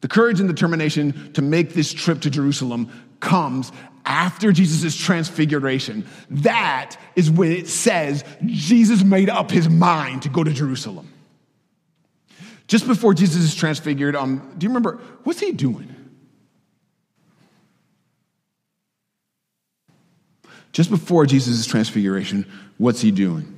The 0.01 0.07
courage 0.07 0.39
and 0.39 0.49
determination 0.49 1.31
to 1.33 1.41
make 1.41 1.73
this 1.73 1.93
trip 1.93 2.21
to 2.21 2.29
Jerusalem 2.29 2.91
comes 3.19 3.71
after 4.03 4.51
Jesus' 4.51 4.95
transfiguration. 4.97 6.05
That 6.29 6.97
is 7.15 7.29
when 7.29 7.51
it 7.51 7.67
says 7.67 8.23
Jesus 8.43 9.03
made 9.03 9.29
up 9.29 9.51
his 9.51 9.69
mind 9.69 10.23
to 10.23 10.29
go 10.29 10.43
to 10.43 10.51
Jerusalem. 10.51 11.07
Just 12.67 12.87
before 12.87 13.13
Jesus 13.13 13.43
is 13.43 13.53
transfigured, 13.53 14.15
um, 14.15 14.53
do 14.57 14.65
you 14.65 14.69
remember, 14.69 14.99
what's 15.23 15.39
he 15.39 15.51
doing? 15.51 15.95
Just 20.71 20.89
before 20.89 21.25
Jesus' 21.25 21.65
transfiguration, 21.65 22.49
what's 22.77 23.01
he 23.01 23.11
doing? 23.11 23.57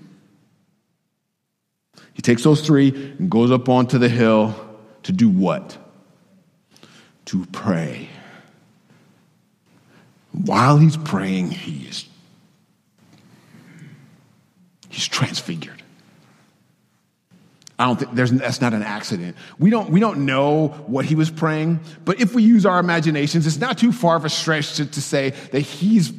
He 2.13 2.21
takes 2.21 2.43
those 2.43 2.65
three 2.65 2.89
and 3.19 3.29
goes 3.29 3.51
up 3.51 3.69
onto 3.69 3.97
the 3.97 4.09
hill 4.09 4.55
to 5.03 5.11
do 5.11 5.29
what? 5.29 5.77
To 7.25 7.45
pray. 7.47 8.09
While 10.31 10.77
he's 10.77 10.97
praying, 10.97 11.51
he 11.51 11.87
is 11.87 12.05
he's 14.89 15.07
transfigured. 15.07 15.81
I 17.79 17.85
don't 17.87 17.99
think 17.99 18.13
there's, 18.13 18.31
that's 18.31 18.61
not 18.61 18.73
an 18.73 18.83
accident. 18.83 19.35
We 19.57 19.69
don't, 19.69 19.89
we 19.89 19.99
don't 19.99 20.25
know 20.25 20.67
what 20.85 21.05
he 21.05 21.15
was 21.15 21.31
praying, 21.31 21.79
but 22.05 22.21
if 22.21 22.35
we 22.35 22.43
use 22.43 22.65
our 22.65 22.79
imaginations, 22.79 23.47
it's 23.47 23.57
not 23.57 23.79
too 23.79 23.91
far 23.91 24.15
of 24.15 24.25
a 24.25 24.29
stretch 24.29 24.75
to, 24.75 24.85
to 24.85 25.01
say 25.01 25.31
that 25.51 25.59
he's 25.59 26.13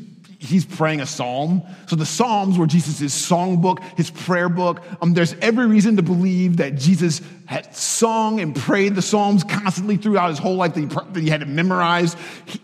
he's 0.44 0.64
praying 0.64 1.00
a 1.00 1.07
psalm. 1.07 1.62
So 1.87 1.96
the 1.96 2.07
Psalms 2.07 2.59
were 2.59 2.66
Jesus' 2.66 3.28
songbook, 3.28 3.83
his 3.96 4.11
prayer 4.11 4.48
book. 4.48 4.83
Um, 5.00 5.14
there's 5.14 5.35
every 5.40 5.66
reason 5.66 5.96
to 5.96 6.02
believe 6.02 6.59
that 6.59 6.76
Jesus 6.76 7.20
had 7.46 7.74
sung 7.74 8.40
and 8.40 8.54
prayed 8.54 8.94
the 8.94 9.02
Psalms 9.02 9.44
constantly 9.44 9.96
throughout 9.96 10.30
his 10.30 10.38
whole 10.38 10.57
life 10.57 10.74
that 10.74 10.80
he, 10.80 10.87
that 10.87 11.20
he 11.22 11.28
had 11.28 11.42
it 11.42 11.48
memorized. 11.48 12.18
He, 12.46 12.61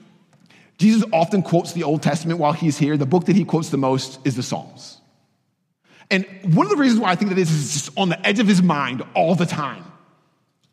Jesus 0.78 1.04
often 1.12 1.42
quotes 1.42 1.72
the 1.72 1.82
Old 1.82 2.02
Testament 2.02 2.38
while 2.38 2.52
he's 2.52 2.78
here. 2.78 2.96
The 2.96 3.06
book 3.06 3.26
that 3.26 3.36
he 3.36 3.44
quotes 3.44 3.70
the 3.70 3.78
most 3.78 4.18
is 4.24 4.36
the 4.36 4.42
Psalms. 4.42 4.98
And 6.10 6.26
one 6.54 6.66
of 6.66 6.70
the 6.70 6.78
reasons 6.78 7.00
why 7.00 7.10
I 7.10 7.14
think 7.14 7.30
that 7.30 7.38
is, 7.38 7.50
is 7.50 7.72
just 7.72 7.98
on 7.98 8.08
the 8.08 8.26
edge 8.26 8.40
of 8.40 8.46
his 8.46 8.62
mind 8.62 9.02
all 9.14 9.34
the 9.34 9.46
time 9.46 9.89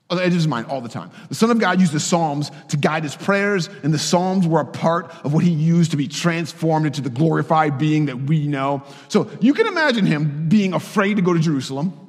Oh, 0.10 0.14
on 0.14 0.18
the 0.18 0.24
edge 0.24 0.30
of 0.30 0.36
his 0.36 0.48
mind 0.48 0.68
all 0.68 0.80
the 0.80 0.90
time. 0.90 1.12
The 1.28 1.36
Son 1.36 1.52
of 1.52 1.60
God 1.60 1.82
used 1.82 1.92
the 1.92 2.00
Psalms 2.00 2.52
to 2.70 2.78
guide 2.78 3.04
his 3.04 3.16
prayers, 3.16 3.70
and 3.84 3.94
the 3.94 4.00
Psalms 4.00 4.48
were 4.48 4.62
a 4.62 4.66
part 4.66 5.14
of 5.26 5.34
what 5.34 5.44
he 5.44 5.50
used 5.50 5.92
to 5.92 5.98
be 5.98 6.08
transformed 6.08 6.86
into 6.86 7.02
the 7.02 7.10
glorified 7.10 7.78
being 7.78 8.06
that 8.06 8.18
we 8.18 8.48
know. 8.48 8.84
So 9.10 9.30
you 9.42 9.54
can 9.54 9.68
imagine 9.68 10.06
him 10.06 10.48
being 10.48 10.74
afraid 10.74 11.16
to 11.16 11.22
go 11.22 11.34
to 11.34 11.40
Jerusalem. 11.40 12.00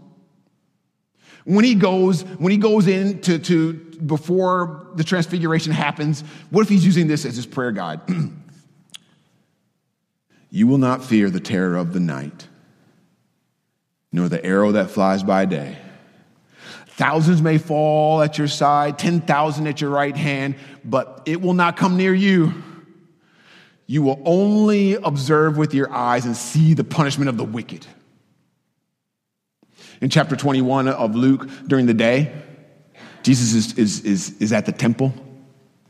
When 1.44 1.64
he 1.64 1.74
goes, 1.74 2.22
when 2.22 2.52
he 2.52 2.58
goes 2.58 2.86
in 2.86 3.20
to, 3.22 3.38
to 3.38 3.72
before 3.72 4.86
the 4.94 5.02
transfiguration 5.02 5.72
happens, 5.72 6.20
what 6.50 6.62
if 6.62 6.68
he's 6.68 6.84
using 6.84 7.08
this 7.08 7.24
as 7.24 7.34
his 7.34 7.46
prayer 7.46 7.72
guide? 7.72 8.00
you 10.50 10.68
will 10.68 10.78
not 10.78 11.04
fear 11.04 11.30
the 11.30 11.40
terror 11.40 11.76
of 11.76 11.94
the 11.94 12.00
night, 12.00 12.46
nor 14.12 14.28
the 14.28 14.44
arrow 14.44 14.70
that 14.72 14.90
flies 14.90 15.24
by 15.24 15.46
day 15.46 15.78
Thousands 16.98 17.40
may 17.40 17.58
fall 17.58 18.22
at 18.22 18.38
your 18.38 18.48
side, 18.48 18.98
10,000 18.98 19.68
at 19.68 19.80
your 19.80 19.88
right 19.88 20.16
hand, 20.16 20.56
but 20.84 21.22
it 21.26 21.40
will 21.40 21.54
not 21.54 21.76
come 21.76 21.96
near 21.96 22.12
you. 22.12 22.52
You 23.86 24.02
will 24.02 24.20
only 24.24 24.94
observe 24.94 25.56
with 25.56 25.74
your 25.74 25.92
eyes 25.92 26.26
and 26.26 26.36
see 26.36 26.74
the 26.74 26.82
punishment 26.82 27.28
of 27.28 27.36
the 27.36 27.44
wicked. 27.44 27.86
In 30.00 30.10
chapter 30.10 30.34
21 30.34 30.88
of 30.88 31.14
Luke, 31.14 31.48
during 31.68 31.86
the 31.86 31.94
day, 31.94 32.32
Jesus 33.22 33.54
is, 33.54 33.78
is, 33.78 34.00
is, 34.00 34.36
is 34.40 34.52
at 34.52 34.66
the 34.66 34.72
temple 34.72 35.14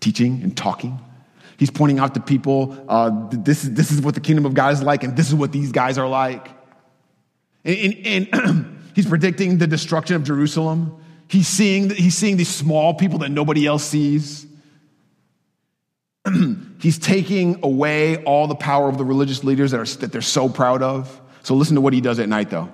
teaching 0.00 0.42
and 0.42 0.54
talking. 0.54 1.00
He's 1.56 1.70
pointing 1.70 2.00
out 2.00 2.12
to 2.14 2.20
people 2.20 2.76
uh, 2.86 3.30
this, 3.30 3.62
this 3.62 3.90
is 3.90 4.02
what 4.02 4.14
the 4.14 4.20
kingdom 4.20 4.44
of 4.44 4.52
God 4.52 4.74
is 4.74 4.82
like, 4.82 5.04
and 5.04 5.16
this 5.16 5.28
is 5.28 5.34
what 5.34 5.52
these 5.52 5.72
guys 5.72 5.96
are 5.96 6.06
like. 6.06 6.50
And, 7.64 7.96
and, 8.04 8.28
and 8.34 8.74
He's 8.98 9.06
predicting 9.06 9.58
the 9.58 9.68
destruction 9.68 10.16
of 10.16 10.24
Jerusalem. 10.24 11.00
He's 11.28 11.46
seeing, 11.46 11.88
he's 11.88 12.16
seeing 12.16 12.36
these 12.36 12.48
small 12.48 12.94
people 12.94 13.20
that 13.20 13.28
nobody 13.28 13.64
else 13.64 13.84
sees. 13.84 14.44
he's 16.80 16.98
taking 16.98 17.60
away 17.62 18.16
all 18.24 18.48
the 18.48 18.56
power 18.56 18.88
of 18.88 18.98
the 18.98 19.04
religious 19.04 19.44
leaders 19.44 19.70
that, 19.70 19.78
are, 19.78 19.98
that 19.98 20.10
they're 20.10 20.20
so 20.20 20.48
proud 20.48 20.82
of. 20.82 21.20
So 21.44 21.54
listen 21.54 21.76
to 21.76 21.80
what 21.80 21.92
he 21.92 22.00
does 22.00 22.18
at 22.18 22.28
night, 22.28 22.50
though. 22.50 22.72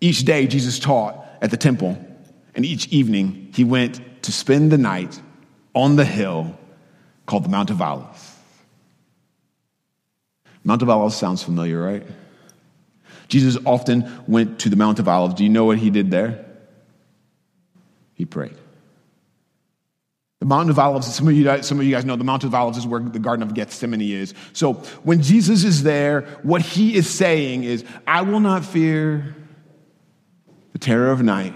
Each 0.00 0.24
day, 0.24 0.48
Jesus 0.48 0.80
taught 0.80 1.24
at 1.40 1.52
the 1.52 1.56
temple, 1.56 1.96
and 2.56 2.66
each 2.66 2.88
evening, 2.88 3.52
he 3.54 3.62
went 3.62 4.24
to 4.24 4.32
spend 4.32 4.72
the 4.72 4.78
night 4.78 5.22
on 5.72 5.94
the 5.94 6.04
hill 6.04 6.58
called 7.26 7.44
the 7.44 7.48
Mount 7.48 7.70
of 7.70 7.80
Olives. 7.80 8.34
Mount 10.64 10.82
of 10.82 10.90
Olives 10.90 11.14
sounds 11.14 11.44
familiar, 11.44 11.80
right? 11.80 12.04
Jesus 13.28 13.56
often 13.64 14.10
went 14.26 14.58
to 14.60 14.68
the 14.68 14.76
Mount 14.76 14.98
of 14.98 15.06
Olives. 15.06 15.34
Do 15.34 15.44
you 15.44 15.50
know 15.50 15.64
what 15.64 15.78
he 15.78 15.90
did 15.90 16.10
there? 16.10 16.44
He 18.14 18.24
prayed. 18.24 18.56
The 20.40 20.46
Mount 20.46 20.70
of 20.70 20.78
Olives, 20.78 21.12
some 21.14 21.28
of, 21.28 21.34
you, 21.34 21.62
some 21.62 21.78
of 21.78 21.84
you 21.84 21.92
guys 21.92 22.04
know, 22.04 22.16
the 22.16 22.24
Mount 22.24 22.44
of 22.44 22.54
Olives 22.54 22.78
is 22.78 22.86
where 22.86 23.00
the 23.00 23.18
Garden 23.18 23.42
of 23.42 23.54
Gethsemane 23.54 24.00
is. 24.00 24.34
So 24.52 24.74
when 25.02 25.20
Jesus 25.20 25.64
is 25.64 25.82
there, 25.82 26.22
what 26.42 26.62
he 26.62 26.94
is 26.94 27.08
saying 27.08 27.64
is, 27.64 27.84
I 28.06 28.22
will 28.22 28.40
not 28.40 28.64
fear 28.64 29.36
the 30.72 30.78
terror 30.78 31.10
of 31.10 31.22
night 31.22 31.54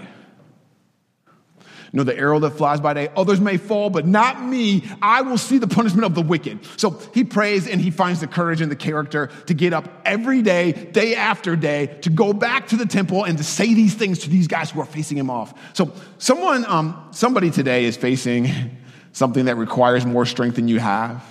know 1.98 2.05
the 2.05 2.16
arrow 2.16 2.38
that 2.38 2.52
flies 2.52 2.81
by 2.81 2.94
day. 2.94 3.11
Others 3.16 3.40
may 3.40 3.59
fall, 3.59 3.90
but 3.90 4.07
not 4.07 4.42
me. 4.42 4.83
I 5.02 5.20
will 5.20 5.37
see 5.37 5.59
the 5.59 5.66
punishment 5.66 6.07
of 6.07 6.14
the 6.14 6.22
wicked. 6.22 6.61
So 6.78 6.98
he 7.12 7.22
prays 7.22 7.68
and 7.68 7.81
he 7.81 7.90
finds 7.90 8.20
the 8.20 8.26
courage 8.26 8.62
and 8.62 8.70
the 8.70 8.76
character 8.76 9.28
to 9.46 9.55
get 9.55 9.74
up 9.74 9.88
every 10.07 10.40
day, 10.40 10.72
day 10.72 11.14
after 11.14 11.55
day, 11.55 11.98
to 12.00 12.09
go 12.09 12.33
back 12.33 12.68
to 12.68 12.76
the 12.76 12.87
temple 12.87 13.24
and 13.24 13.37
to 13.37 13.44
say 13.44 13.74
these 13.74 13.94
things 13.94 14.20
to 14.20 14.31
these 14.31 14.46
guys 14.46 14.70
who 14.70 14.81
are 14.81 14.87
facing 14.87 15.18
him 15.18 15.28
off. 15.28 15.52
So 15.74 15.92
someone, 16.16 16.64
um, 16.64 17.09
somebody 17.11 17.50
today 17.50 17.85
is 17.85 17.96
facing 17.96 18.48
something 19.12 19.44
that 19.44 19.57
requires 19.57 20.07
more 20.07 20.24
strength 20.24 20.57
than 20.57 20.68
you 20.68 20.78
have. 20.78 21.22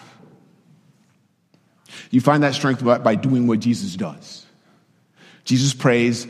You 2.12 2.22
find 2.22 2.44
that 2.44 2.54
strength 2.54 2.84
by 2.84 3.16
doing 3.16 3.48
what 3.48 3.60
Jesus 3.60 3.96
does. 3.96 4.46
Jesus 5.44 5.74
prays 5.74 6.28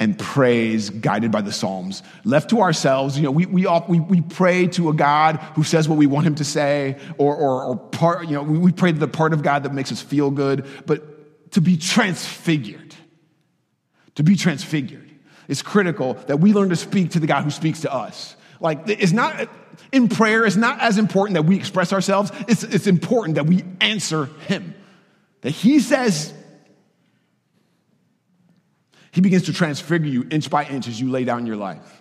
and 0.00 0.18
praise 0.18 0.88
guided 0.88 1.30
by 1.30 1.42
the 1.42 1.52
Psalms. 1.52 2.02
Left 2.24 2.48
to 2.50 2.62
ourselves, 2.62 3.18
you 3.18 3.22
know, 3.22 3.30
we, 3.30 3.44
we, 3.44 3.66
all, 3.66 3.84
we, 3.86 4.00
we 4.00 4.22
pray 4.22 4.66
to 4.68 4.88
a 4.88 4.94
God 4.94 5.36
who 5.54 5.62
says 5.62 5.88
what 5.88 5.98
we 5.98 6.06
want 6.06 6.26
him 6.26 6.34
to 6.36 6.44
say, 6.44 6.96
or, 7.18 7.36
or, 7.36 7.64
or 7.64 7.76
part, 7.76 8.26
you 8.26 8.34
know, 8.34 8.42
we, 8.42 8.58
we 8.58 8.72
pray 8.72 8.92
to 8.92 8.98
the 8.98 9.06
part 9.06 9.34
of 9.34 9.42
God 9.42 9.62
that 9.64 9.74
makes 9.74 9.92
us 9.92 10.00
feel 10.00 10.30
good, 10.30 10.66
but 10.86 11.52
to 11.52 11.60
be 11.60 11.76
transfigured, 11.76 12.94
to 14.14 14.22
be 14.22 14.36
transfigured, 14.36 15.10
it's 15.48 15.62
critical 15.62 16.14
that 16.28 16.40
we 16.40 16.54
learn 16.54 16.70
to 16.70 16.76
speak 16.76 17.10
to 17.10 17.20
the 17.20 17.26
God 17.26 17.44
who 17.44 17.50
speaks 17.50 17.82
to 17.82 17.92
us. 17.92 18.36
Like, 18.58 18.88
it's 18.88 19.12
not, 19.12 19.48
in 19.92 20.08
prayer, 20.08 20.46
it's 20.46 20.56
not 20.56 20.80
as 20.80 20.96
important 20.96 21.34
that 21.34 21.42
we 21.42 21.56
express 21.56 21.92
ourselves, 21.92 22.32
it's, 22.48 22.62
it's 22.62 22.86
important 22.86 23.34
that 23.34 23.46
we 23.46 23.64
answer 23.82 24.30
him. 24.46 24.74
That 25.42 25.50
he 25.50 25.80
says, 25.80 26.32
he 29.12 29.20
begins 29.20 29.44
to 29.44 29.52
transfigure 29.52 30.08
you 30.08 30.26
inch 30.30 30.50
by 30.50 30.64
inch 30.64 30.88
as 30.88 31.00
you 31.00 31.10
lay 31.10 31.24
down 31.24 31.46
your 31.46 31.56
life. 31.56 32.00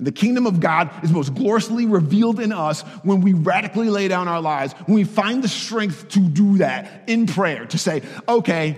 The 0.00 0.12
kingdom 0.12 0.46
of 0.46 0.60
God 0.60 0.90
is 1.02 1.10
most 1.10 1.34
gloriously 1.34 1.84
revealed 1.84 2.38
in 2.38 2.52
us 2.52 2.82
when 3.02 3.20
we 3.20 3.32
radically 3.32 3.90
lay 3.90 4.06
down 4.06 4.28
our 4.28 4.40
lives, 4.40 4.72
when 4.86 4.94
we 4.94 5.04
find 5.04 5.42
the 5.42 5.48
strength 5.48 6.08
to 6.10 6.20
do 6.20 6.58
that 6.58 7.08
in 7.08 7.26
prayer, 7.26 7.66
to 7.66 7.78
say, 7.78 8.02
okay, 8.28 8.76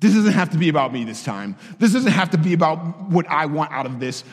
this 0.00 0.14
doesn't 0.14 0.32
have 0.32 0.50
to 0.50 0.58
be 0.58 0.68
about 0.68 0.92
me 0.92 1.04
this 1.04 1.22
time. 1.22 1.56
This 1.78 1.92
doesn't 1.92 2.10
have 2.10 2.30
to 2.30 2.38
be 2.38 2.54
about 2.54 3.08
what 3.08 3.28
I 3.28 3.46
want 3.46 3.70
out 3.70 3.86
of 3.86 4.00
this. 4.00 4.24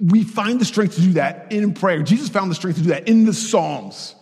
We 0.00 0.22
find 0.22 0.60
the 0.60 0.64
strength 0.64 0.94
to 0.94 1.00
do 1.00 1.12
that 1.14 1.50
in 1.50 1.74
prayer. 1.74 2.02
Jesus 2.04 2.28
found 2.28 2.48
the 2.48 2.54
strength 2.54 2.76
to 2.76 2.82
do 2.82 2.90
that 2.90 3.08
in 3.08 3.24
the 3.24 3.34
Psalms. 3.34 4.14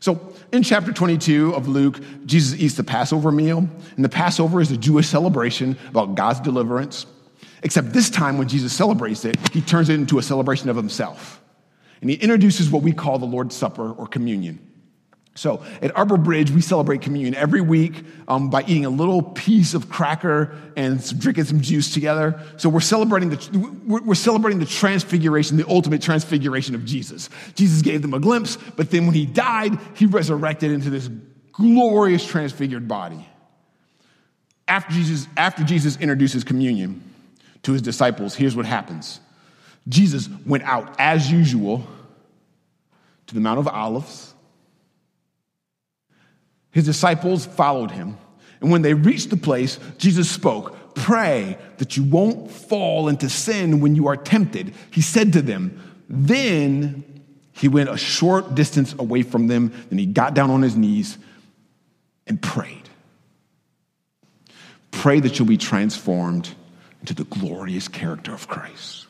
So 0.00 0.31
in 0.52 0.62
chapter 0.62 0.92
22 0.92 1.54
of 1.54 1.66
Luke, 1.66 2.00
Jesus 2.26 2.60
eats 2.60 2.74
the 2.74 2.84
Passover 2.84 3.32
meal. 3.32 3.66
And 3.96 4.04
the 4.04 4.08
Passover 4.08 4.60
is 4.60 4.70
a 4.70 4.76
Jewish 4.76 5.08
celebration 5.08 5.78
about 5.88 6.14
God's 6.14 6.40
deliverance. 6.40 7.06
Except 7.62 7.92
this 7.92 8.10
time, 8.10 8.38
when 8.38 8.48
Jesus 8.48 8.72
celebrates 8.72 9.24
it, 9.24 9.36
he 9.50 9.60
turns 9.62 9.88
it 9.88 9.94
into 9.94 10.18
a 10.18 10.22
celebration 10.22 10.68
of 10.68 10.76
himself. 10.76 11.42
And 12.00 12.10
he 12.10 12.16
introduces 12.16 12.70
what 12.70 12.82
we 12.82 12.92
call 12.92 13.18
the 13.18 13.26
Lord's 13.26 13.56
Supper 13.56 13.92
or 13.92 14.06
communion. 14.06 14.58
So 15.34 15.64
at 15.80 15.96
Arbor 15.96 16.18
Bridge, 16.18 16.50
we 16.50 16.60
celebrate 16.60 17.00
communion 17.00 17.34
every 17.34 17.62
week 17.62 18.04
um, 18.28 18.50
by 18.50 18.62
eating 18.62 18.84
a 18.84 18.90
little 18.90 19.22
piece 19.22 19.72
of 19.72 19.88
cracker 19.88 20.54
and 20.76 21.02
some, 21.02 21.18
drinking 21.18 21.44
some 21.44 21.60
juice 21.62 21.92
together. 21.94 22.38
So 22.58 22.68
we're 22.68 22.80
celebrating 22.80 23.30
the 23.30 23.78
we're 23.86 24.14
celebrating 24.14 24.60
the 24.60 24.66
transfiguration, 24.66 25.56
the 25.56 25.68
ultimate 25.68 26.02
transfiguration 26.02 26.74
of 26.74 26.84
Jesus. 26.84 27.30
Jesus 27.54 27.80
gave 27.80 28.02
them 28.02 28.12
a 28.12 28.20
glimpse, 28.20 28.58
but 28.76 28.90
then 28.90 29.06
when 29.06 29.14
he 29.14 29.24
died, 29.24 29.78
he 29.94 30.04
resurrected 30.04 30.70
into 30.70 30.90
this 30.90 31.08
glorious 31.52 32.26
transfigured 32.26 32.86
body. 32.86 33.26
After 34.68 34.92
Jesus, 34.92 35.26
after 35.36 35.64
Jesus 35.64 35.96
introduces 35.98 36.44
communion 36.44 37.02
to 37.62 37.72
his 37.72 37.80
disciples, 37.80 38.34
here's 38.34 38.54
what 38.54 38.66
happens. 38.66 39.18
Jesus 39.88 40.28
went 40.44 40.62
out 40.64 40.94
as 40.98 41.30
usual 41.32 41.86
to 43.28 43.34
the 43.34 43.40
Mount 43.40 43.58
of 43.58 43.66
Olives 43.66 44.31
his 46.72 46.84
disciples 46.84 47.46
followed 47.46 47.92
him. 47.92 48.16
And 48.60 48.70
when 48.70 48.82
they 48.82 48.94
reached 48.94 49.30
the 49.30 49.36
place, 49.36 49.78
Jesus 49.98 50.30
spoke 50.30 50.76
pray 50.94 51.56
that 51.78 51.96
you 51.96 52.04
won't 52.04 52.50
fall 52.50 53.08
into 53.08 53.28
sin 53.28 53.80
when 53.80 53.94
you 53.94 54.08
are 54.08 54.16
tempted. 54.16 54.74
He 54.90 55.00
said 55.00 55.32
to 55.32 55.42
them, 55.42 55.80
Then 56.08 57.04
he 57.52 57.68
went 57.68 57.88
a 57.88 57.96
short 57.96 58.54
distance 58.54 58.94
away 58.98 59.22
from 59.22 59.46
them, 59.46 59.72
then 59.88 59.98
he 59.98 60.06
got 60.06 60.34
down 60.34 60.50
on 60.50 60.62
his 60.62 60.76
knees 60.76 61.18
and 62.26 62.40
prayed. 62.40 62.88
Pray 64.90 65.20
that 65.20 65.38
you'll 65.38 65.48
be 65.48 65.56
transformed 65.56 66.50
into 67.00 67.14
the 67.14 67.24
glorious 67.24 67.88
character 67.88 68.32
of 68.32 68.48
Christ. 68.48 69.06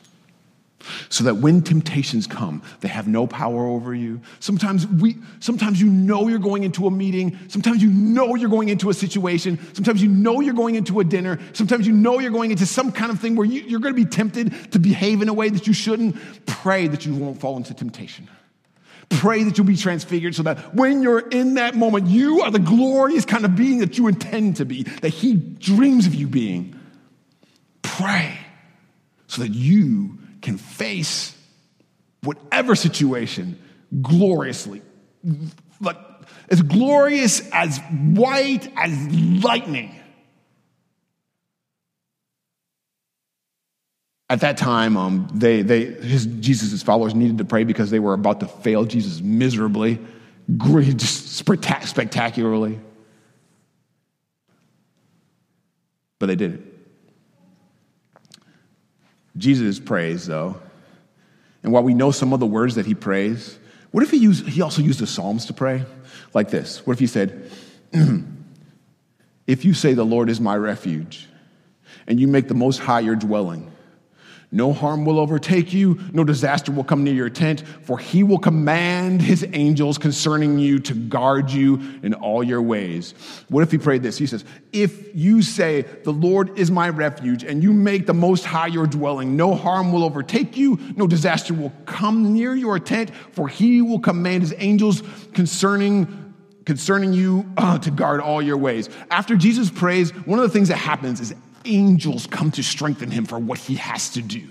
So 1.09 1.23
that 1.23 1.37
when 1.37 1.61
temptations 1.61 2.27
come, 2.27 2.61
they 2.81 2.87
have 2.87 3.07
no 3.07 3.25
power 3.27 3.65
over 3.65 3.93
you. 3.93 4.21
Sometimes 4.39 4.85
we 4.85 5.17
sometimes 5.39 5.79
you 5.81 5.87
know 5.87 6.27
you're 6.27 6.39
going 6.39 6.63
into 6.63 6.87
a 6.87 6.91
meeting, 6.91 7.37
sometimes 7.47 7.81
you 7.81 7.89
know 7.89 8.35
you're 8.35 8.49
going 8.49 8.69
into 8.69 8.89
a 8.89 8.93
situation, 8.93 9.59
sometimes 9.73 10.01
you 10.01 10.09
know 10.09 10.41
you're 10.41 10.53
going 10.53 10.75
into 10.75 10.99
a 10.99 11.03
dinner, 11.03 11.39
sometimes 11.53 11.87
you 11.87 11.93
know 11.93 12.19
you're 12.19 12.31
going 12.31 12.51
into 12.51 12.65
some 12.65 12.91
kind 12.91 13.11
of 13.11 13.19
thing 13.19 13.35
where 13.35 13.45
you, 13.45 13.61
you're 13.61 13.79
going 13.79 13.95
to 13.95 14.01
be 14.01 14.09
tempted 14.09 14.71
to 14.71 14.79
behave 14.79 15.21
in 15.21 15.29
a 15.29 15.33
way 15.33 15.49
that 15.49 15.67
you 15.67 15.73
shouldn't. 15.73 16.15
Pray 16.45 16.87
that 16.87 17.05
you 17.05 17.15
won't 17.15 17.39
fall 17.39 17.57
into 17.57 17.73
temptation. 17.73 18.27
Pray 19.09 19.43
that 19.43 19.57
you'll 19.57 19.67
be 19.67 19.75
transfigured 19.75 20.35
so 20.35 20.43
that 20.43 20.73
when 20.73 21.03
you're 21.03 21.27
in 21.29 21.55
that 21.55 21.75
moment, 21.75 22.07
you 22.07 22.41
are 22.41 22.51
the 22.51 22.59
glorious 22.59 23.25
kind 23.25 23.45
of 23.45 23.55
being 23.55 23.79
that 23.79 23.97
you 23.97 24.07
intend 24.07 24.57
to 24.57 24.65
be, 24.65 24.83
that 24.83 25.09
He 25.09 25.35
dreams 25.35 26.07
of 26.07 26.15
you 26.15 26.27
being. 26.27 26.79
Pray 27.81 28.37
so 29.27 29.41
that 29.41 29.51
you 29.51 30.17
can 30.43 30.57
face 30.57 31.35
whatever 32.21 32.75
situation 32.75 33.59
gloriously. 34.01 34.81
Like, 35.81 35.97
as 36.49 36.61
glorious 36.61 37.49
as 37.51 37.79
white 37.91 38.71
as 38.75 39.43
lightning. 39.43 39.99
At 44.29 44.41
that 44.41 44.57
time, 44.57 44.97
um, 44.97 45.27
they, 45.33 45.61
they, 45.61 45.85
his, 45.85 46.25
Jesus' 46.25 46.81
followers 46.81 47.13
needed 47.13 47.37
to 47.37 47.45
pray 47.45 47.63
because 47.63 47.91
they 47.91 47.99
were 47.99 48.13
about 48.13 48.39
to 48.39 48.47
fail 48.47 48.85
Jesus 48.85 49.21
miserably, 49.21 49.99
just 50.57 51.33
spectacularly. 51.33 52.79
But 56.19 56.27
they 56.27 56.35
did 56.35 56.53
it. 56.55 56.72
Jesus 59.37 59.79
prays, 59.79 60.25
though. 60.25 60.61
And 61.63 61.71
while 61.71 61.83
we 61.83 61.93
know 61.93 62.11
some 62.11 62.33
of 62.33 62.39
the 62.39 62.45
words 62.45 62.75
that 62.75 62.85
he 62.85 62.93
prays, 62.93 63.57
what 63.91 64.03
if 64.03 64.11
he, 64.11 64.17
used, 64.17 64.47
he 64.47 64.61
also 64.61 64.81
used 64.81 64.99
the 64.99 65.07
Psalms 65.07 65.45
to 65.45 65.53
pray? 65.53 65.85
Like 66.33 66.49
this. 66.49 66.85
What 66.85 66.93
if 66.93 66.99
he 66.99 67.07
said, 67.07 67.51
If 69.47 69.65
you 69.65 69.73
say, 69.73 69.93
The 69.93 70.05
Lord 70.05 70.29
is 70.29 70.39
my 70.39 70.55
refuge, 70.55 71.27
and 72.07 72.19
you 72.19 72.27
make 72.27 72.47
the 72.47 72.53
Most 72.53 72.79
High 72.79 73.01
your 73.01 73.15
dwelling, 73.15 73.71
no 74.53 74.71
harm 74.71 75.03
will 75.03 75.19
overtake 75.19 75.73
you, 75.73 75.99
no 76.13 76.23
disaster 76.23 76.71
will 76.71 76.83
come 76.83 77.03
near 77.03 77.15
your 77.15 77.29
tent, 77.29 77.63
for 77.81 77.97
he 77.97 78.21
will 78.21 78.37
command 78.37 79.19
his 79.19 79.43
angels 79.53 79.97
concerning 79.97 80.59
you 80.59 80.77
to 80.77 80.93
guard 80.93 81.49
you 81.49 81.81
in 82.03 82.13
all 82.13 82.43
your 82.43 82.61
ways. 82.61 83.15
What 83.49 83.63
if 83.63 83.71
he 83.71 83.79
prayed 83.79 84.03
this? 84.03 84.15
He 84.15 84.27
says, 84.27 84.45
If 84.71 85.15
you 85.15 85.41
say, 85.41 85.81
The 85.81 86.13
Lord 86.13 86.59
is 86.59 86.69
my 86.69 86.89
refuge, 86.89 87.43
and 87.43 87.63
you 87.63 87.73
make 87.73 88.05
the 88.05 88.13
Most 88.13 88.45
High 88.45 88.67
your 88.67 88.85
dwelling, 88.85 89.35
no 89.35 89.55
harm 89.55 89.91
will 89.91 90.03
overtake 90.03 90.55
you, 90.55 90.77
no 90.95 91.07
disaster 91.07 91.55
will 91.55 91.73
come 91.87 92.31
near 92.33 92.53
your 92.53 92.77
tent, 92.77 93.09
for 93.31 93.47
he 93.47 93.81
will 93.81 93.99
command 93.99 94.43
his 94.43 94.53
angels 94.59 95.01
concerning 95.33 96.19
concerning 96.65 97.11
you 97.11 97.45
uh, 97.57 97.77
to 97.79 97.91
guard 97.91 98.21
all 98.21 98.41
your 98.41 98.55
ways. 98.57 98.89
After 99.11 99.35
Jesus 99.35 99.69
prays, 99.69 100.11
one 100.11 100.39
of 100.39 100.43
the 100.43 100.49
things 100.49 100.69
that 100.69 100.77
happens 100.77 101.19
is 101.19 101.33
angels 101.65 102.27
come 102.27 102.51
to 102.51 102.63
strengthen 102.63 103.11
him 103.11 103.25
for 103.25 103.39
what 103.39 103.59
he 103.59 103.75
has 103.75 104.11
to 104.11 104.21
do. 104.21 104.47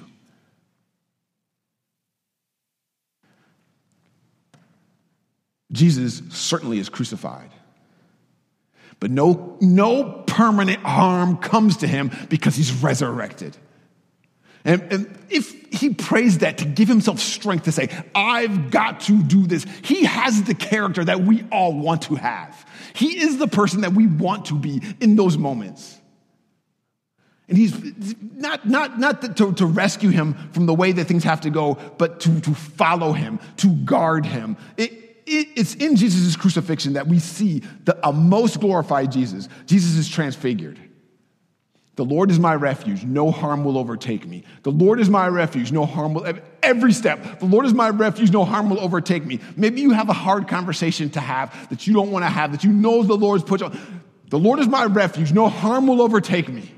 Jesus 5.73 6.23
certainly 6.31 6.79
is 6.79 6.89
crucified. 6.89 7.51
But 9.01 9.11
no, 9.11 9.57
no 9.61 10.23
permanent 10.27 10.83
harm 10.83 11.39
comes 11.39 11.79
to 11.79 11.89
him 11.89 12.11
because 12.29 12.55
he's 12.55 12.73
resurrected. 12.73 13.57
And, 14.65 14.93
and, 14.93 15.19
if 15.29 15.73
he 15.73 15.95
prays 15.95 16.39
that 16.39 16.59
to 16.59 16.67
give 16.67 16.87
himself 16.87 17.19
strength 17.19 17.65
to 17.65 17.73
say, 17.73 17.89
I've 18.15 18.71
got 18.71 19.01
to 19.01 19.23
do 19.23 19.47
this, 19.47 19.67
he 19.83 20.05
has 20.05 20.43
the 20.45 20.55
character 20.55 21.03
that 21.05 21.23
we 21.23 21.45
all 21.51 21.73
want 21.73 22.03
to 22.03 22.15
have. 22.17 22.65
He 22.95 23.19
is 23.19 23.39
the 23.39 23.49
person 23.49 23.81
that 23.81 23.93
we 23.93 24.07
want 24.07 24.45
to 24.47 24.55
be 24.55 24.83
in 25.01 25.17
those 25.17 25.39
moments. 25.39 25.99
And 27.53 27.59
he's 27.59 28.17
not, 28.35 28.67
not, 28.67 28.99
not 28.99 29.37
to, 29.37 29.53
to 29.53 29.67
rescue 29.67 30.09
him 30.09 30.33
from 30.53 30.65
the 30.65 30.73
way 30.73 30.93
that 30.93 31.05
things 31.05 31.23
have 31.25 31.43
to 31.43 31.51
go, 31.51 31.75
but 31.99 32.19
to, 32.21 32.41
to 32.41 32.55
follow 32.55 33.13
him, 33.13 33.41
to 33.59 33.75
guard 33.85 34.25
him. 34.25 34.57
It, 34.79 34.91
it, 35.27 35.49
it's 35.55 35.75
in 35.75 35.97
Jesus' 35.97 36.35
crucifixion 36.35 36.95
that 36.95 37.09
we 37.09 37.19
see 37.19 37.63
the 37.85 38.09
a 38.09 38.11
most 38.11 38.59
glorified 38.59 39.13
Jesus. 39.13 39.51
Jesus 39.67 39.99
is 39.99 40.09
transfigured. 40.09 40.81
The 41.97 42.07
Lord 42.07 42.31
is 42.31 42.39
my 42.39 42.55
refuge, 42.55 43.05
no 43.05 43.31
harm 43.31 43.65
will 43.65 43.77
overtake 43.77 44.27
me. 44.27 44.45
The 44.63 44.73
Lord 44.73 44.99
is 44.99 45.11
my 45.11 45.29
refuge, 45.29 45.73
no 45.73 45.85
harm 45.85 46.15
will, 46.15 46.27
every 46.63 46.95
step, 46.95 47.39
the 47.39 47.45
Lord 47.45 47.67
is 47.67 47.75
my 47.75 47.91
refuge, 47.91 48.31
no 48.31 48.47
harm 48.47 48.71
will 48.71 48.81
overtake 48.81 49.27
me. 49.27 49.41
Maybe 49.59 49.83
you 49.83 49.91
have 49.91 50.09
a 50.09 50.15
hard 50.15 50.49
conversation 50.49 51.11
to 51.11 51.21
have 51.21 51.69
that 51.69 51.87
you 51.87 51.93
don't 51.93 52.11
want 52.13 52.25
to 52.25 52.31
have, 52.31 52.53
that 52.53 52.65
you 52.65 52.73
know 52.73 53.03
the 53.03 53.13
Lord's 53.13 53.45
put 53.45 53.61
on. 53.61 53.79
The 54.31 54.39
Lord 54.39 54.59
is 54.59 54.69
my 54.69 54.87
refuge, 54.87 55.35
no 55.35 55.51
harm 55.51 55.87
will 55.87 56.01
overtake 56.01 56.49
me. 56.49 56.73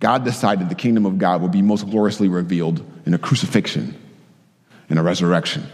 God 0.00 0.24
decided 0.24 0.68
the 0.68 0.74
kingdom 0.74 1.06
of 1.06 1.18
God 1.18 1.42
would 1.42 1.52
be 1.52 1.62
most 1.62 1.88
gloriously 1.88 2.28
revealed 2.28 2.84
in 3.06 3.14
a 3.14 3.18
crucifixion, 3.18 3.94
in 4.88 4.98
a 4.98 5.02
resurrection. 5.02 5.66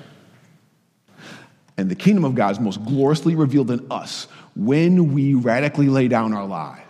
And 1.78 1.90
the 1.90 1.94
kingdom 1.94 2.24
of 2.24 2.34
God 2.34 2.52
is 2.52 2.60
most 2.60 2.84
gloriously 2.84 3.34
revealed 3.34 3.70
in 3.70 3.86
us 3.90 4.26
when 4.56 5.12
we 5.12 5.34
radically 5.34 5.88
lay 5.88 6.08
down 6.08 6.32
our 6.32 6.46
lives. 6.46 6.82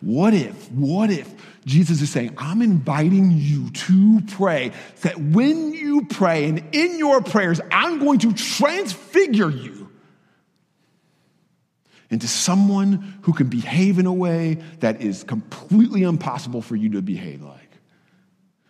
What 0.00 0.34
if, 0.34 0.70
what 0.72 1.10
if 1.10 1.32
Jesus 1.66 2.00
is 2.00 2.10
saying, 2.10 2.34
I'm 2.38 2.62
inviting 2.62 3.32
you 3.32 3.70
to 3.70 4.22
pray 4.28 4.70
that 5.02 5.18
when 5.18 5.72
you 5.72 6.06
pray 6.06 6.44
and 6.44 6.62
in 6.72 6.98
your 6.98 7.20
prayers, 7.20 7.60
I'm 7.72 7.98
going 7.98 8.20
to 8.20 8.32
transfigure 8.32 9.50
you 9.50 9.85
into 12.10 12.28
someone 12.28 13.18
who 13.22 13.32
can 13.32 13.48
behave 13.48 13.98
in 13.98 14.06
a 14.06 14.12
way 14.12 14.54
that 14.80 15.00
is 15.00 15.24
completely 15.24 16.02
impossible 16.02 16.62
for 16.62 16.76
you 16.76 16.90
to 16.90 17.02
behave 17.02 17.42
like. 17.42 17.60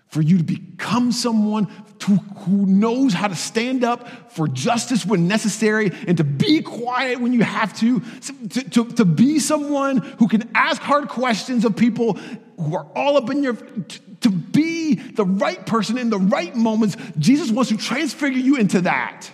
For 0.08 0.22
you 0.22 0.38
to 0.38 0.44
become 0.44 1.12
someone 1.12 1.68
to, 2.00 2.16
who 2.16 2.64
knows 2.64 3.12
how 3.12 3.28
to 3.28 3.34
stand 3.34 3.84
up 3.84 4.32
for 4.32 4.48
justice 4.48 5.04
when 5.04 5.28
necessary 5.28 5.92
and 6.06 6.16
to 6.16 6.24
be 6.24 6.62
quiet 6.62 7.20
when 7.20 7.32
you 7.32 7.42
have 7.42 7.76
to, 7.80 8.00
to, 8.00 8.70
to, 8.70 8.84
to 8.92 9.04
be 9.04 9.38
someone 9.38 9.98
who 9.98 10.28
can 10.28 10.48
ask 10.54 10.80
hard 10.80 11.08
questions 11.08 11.64
of 11.64 11.76
people 11.76 12.14
who 12.58 12.74
are 12.74 12.86
all 12.94 13.18
up 13.18 13.28
in 13.28 13.42
your, 13.42 13.54
to, 13.54 14.00
to 14.22 14.30
be 14.30 14.94
the 14.94 15.24
right 15.24 15.66
person 15.66 15.98
in 15.98 16.08
the 16.08 16.18
right 16.18 16.54
moments. 16.54 16.96
Jesus 17.18 17.50
wants 17.50 17.70
to 17.70 17.76
transfigure 17.76 18.38
you 18.38 18.56
into 18.56 18.82
that. 18.82 19.30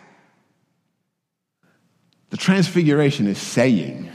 The 2.33 2.39
transfiguration 2.39 3.27
is 3.27 3.37
saying 3.37 4.11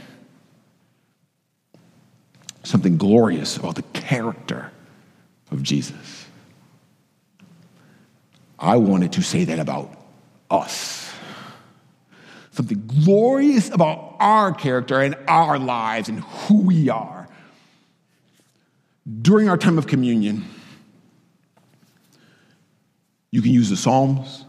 something 2.64 2.96
glorious 2.96 3.56
about 3.56 3.76
the 3.76 3.84
character 3.94 4.72
of 5.52 5.62
Jesus. 5.62 6.26
I 8.58 8.76
wanted 8.78 9.12
to 9.12 9.22
say 9.22 9.44
that 9.44 9.60
about 9.60 9.96
us. 10.50 11.14
Something 12.50 12.88
glorious 13.04 13.70
about 13.70 14.16
our 14.18 14.52
character 14.52 15.00
and 15.00 15.14
our 15.28 15.56
lives 15.56 16.08
and 16.08 16.18
who 16.18 16.62
we 16.62 16.90
are. 16.90 17.28
During 19.22 19.48
our 19.48 19.56
time 19.56 19.78
of 19.78 19.86
communion, 19.86 20.44
you 23.30 23.42
can 23.42 23.52
use 23.52 23.70
the 23.70 23.76
Psalms, 23.76 24.44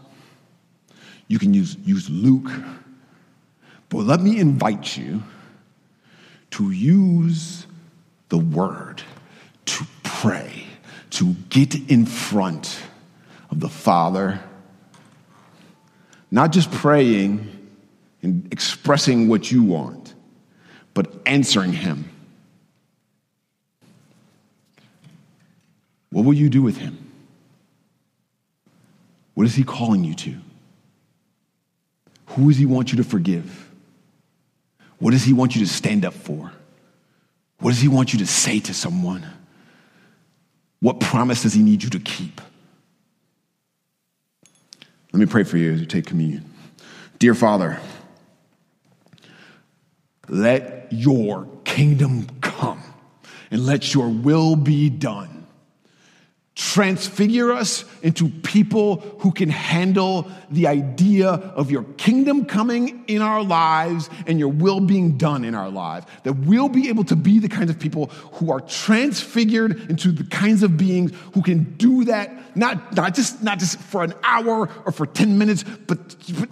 you 1.28 1.38
can 1.38 1.54
use, 1.54 1.76
use 1.84 2.10
Luke 2.10 2.50
but 3.90 3.98
let 3.98 4.20
me 4.20 4.38
invite 4.38 4.96
you 4.96 5.22
to 6.52 6.70
use 6.70 7.66
the 8.28 8.38
word 8.38 9.02
to 9.66 9.84
pray, 10.04 10.64
to 11.10 11.34
get 11.50 11.74
in 11.90 12.06
front 12.06 12.80
of 13.50 13.60
the 13.60 13.68
Father. 13.68 14.40
Not 16.30 16.52
just 16.52 16.70
praying 16.70 17.68
and 18.22 18.48
expressing 18.52 19.28
what 19.28 19.50
you 19.50 19.64
want, 19.64 20.14
but 20.94 21.12
answering 21.26 21.72
Him. 21.72 22.08
What 26.10 26.24
will 26.24 26.34
you 26.34 26.48
do 26.48 26.62
with 26.62 26.76
Him? 26.76 27.10
What 29.34 29.46
is 29.46 29.54
He 29.54 29.64
calling 29.64 30.04
you 30.04 30.14
to? 30.14 30.36
Who 32.26 32.48
does 32.48 32.58
He 32.58 32.66
want 32.66 32.92
you 32.92 32.98
to 32.98 33.04
forgive? 33.04 33.69
What 35.00 35.10
does 35.10 35.24
He 35.24 35.32
want 35.32 35.56
you 35.56 35.62
to 35.62 35.70
stand 35.70 36.04
up 36.04 36.14
for? 36.14 36.52
What 37.58 37.70
does 37.70 37.80
He 37.80 37.88
want 37.88 38.12
you 38.12 38.20
to 38.20 38.26
say 38.26 38.60
to 38.60 38.72
someone? 38.72 39.26
What 40.78 41.00
promise 41.00 41.42
does 41.42 41.54
He 41.54 41.62
need 41.62 41.82
you 41.82 41.90
to 41.90 41.98
keep? 41.98 42.40
Let 45.12 45.18
me 45.18 45.26
pray 45.26 45.42
for 45.42 45.56
you 45.56 45.72
as 45.72 45.80
you 45.80 45.86
take 45.86 46.06
communion. 46.06 46.44
Dear 47.18 47.34
Father, 47.34 47.80
let 50.28 50.86
your 50.90 51.48
kingdom 51.64 52.26
come 52.40 52.80
and 53.50 53.66
let 53.66 53.92
your 53.92 54.08
will 54.08 54.54
be 54.54 54.88
done 54.88 55.39
transfigure 56.60 57.50
us 57.52 57.86
into 58.02 58.28
people 58.28 58.96
who 59.20 59.32
can 59.32 59.48
handle 59.48 60.30
the 60.50 60.66
idea 60.66 61.28
of 61.28 61.70
your 61.70 61.84
kingdom 61.96 62.44
coming 62.44 63.02
in 63.06 63.22
our 63.22 63.42
lives 63.42 64.10
and 64.26 64.38
your 64.38 64.50
will 64.50 64.78
being 64.78 65.16
done 65.16 65.42
in 65.42 65.54
our 65.54 65.70
lives. 65.70 66.04
That 66.24 66.34
we'll 66.34 66.68
be 66.68 66.90
able 66.90 67.04
to 67.04 67.16
be 67.16 67.38
the 67.38 67.48
kinds 67.48 67.70
of 67.70 67.78
people 67.78 68.08
who 68.34 68.52
are 68.52 68.60
transfigured 68.60 69.88
into 69.88 70.12
the 70.12 70.24
kinds 70.24 70.62
of 70.62 70.76
beings 70.76 71.12
who 71.32 71.40
can 71.40 71.64
do 71.78 72.04
that, 72.04 72.54
not, 72.54 72.94
not, 72.94 73.14
just, 73.14 73.42
not 73.42 73.58
just 73.58 73.78
for 73.78 74.04
an 74.04 74.12
hour 74.22 74.68
or 74.84 74.92
for 74.92 75.06
10 75.06 75.38
minutes, 75.38 75.64
but, 75.64 76.14
but 76.38 76.50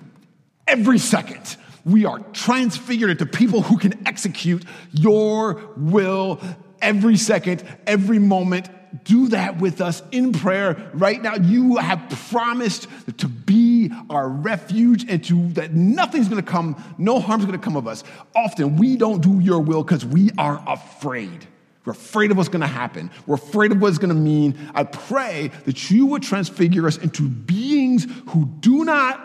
every 0.67 0.99
second. 0.99 1.59
We 1.85 2.07
are 2.07 2.21
transfigured 2.33 3.11
into 3.11 3.27
people 3.27 3.61
who 3.61 3.77
can 3.77 4.07
execute 4.07 4.65
your 4.91 5.61
will 5.77 6.41
every 6.81 7.19
second, 7.19 7.63
every 7.87 8.19
moment, 8.19 8.71
do 9.05 9.29
that 9.29 9.59
with 9.59 9.81
us 9.81 10.03
in 10.13 10.33
prayer 10.33 10.91
right 10.95 11.21
now. 11.21 11.37
You 11.37 11.77
have 11.77 12.09
promised 12.31 12.87
to 13.19 13.29
be 13.29 13.91
our 14.11 14.29
refuge 14.29 15.05
and 15.09 15.23
to 15.25 15.49
that 15.53 15.75
nothing's 15.75 16.29
going 16.29 16.43
to 16.43 16.51
come, 16.51 16.83
no 16.99 17.21
harm's 17.21 17.45
going 17.45 17.59
to 17.59 17.65
come 17.65 17.77
of 17.77 17.87
us. 17.87 18.05
Often 18.35 18.77
we 18.77 18.97
don't 18.97 19.21
do 19.21 19.41
your 19.41 19.61
will 19.61 19.83
because 19.83 20.05
we 20.05 20.31
are 20.39 20.63
afraid. 20.67 21.47
We're 21.85 21.93
afraid 21.93 22.31
of 22.31 22.37
what's 22.37 22.51
going 22.51 22.61
to 22.61 22.67
happen. 22.67 23.11
We're 23.27 23.37
afraid 23.37 23.73
of 23.73 23.81
what 23.81 23.89
it's 23.89 23.99
going 23.99 24.15
to 24.15 24.15
mean. 24.15 24.59
I 24.75 24.85
pray 24.85 25.51
that 25.65 25.91
you 25.91 26.07
would 26.07 26.23
transfigure 26.23 26.87
us 26.87 26.99
into 26.99 27.29
beings 27.29 28.07
who 28.29 28.47
do 28.61 28.85
not 28.85 29.25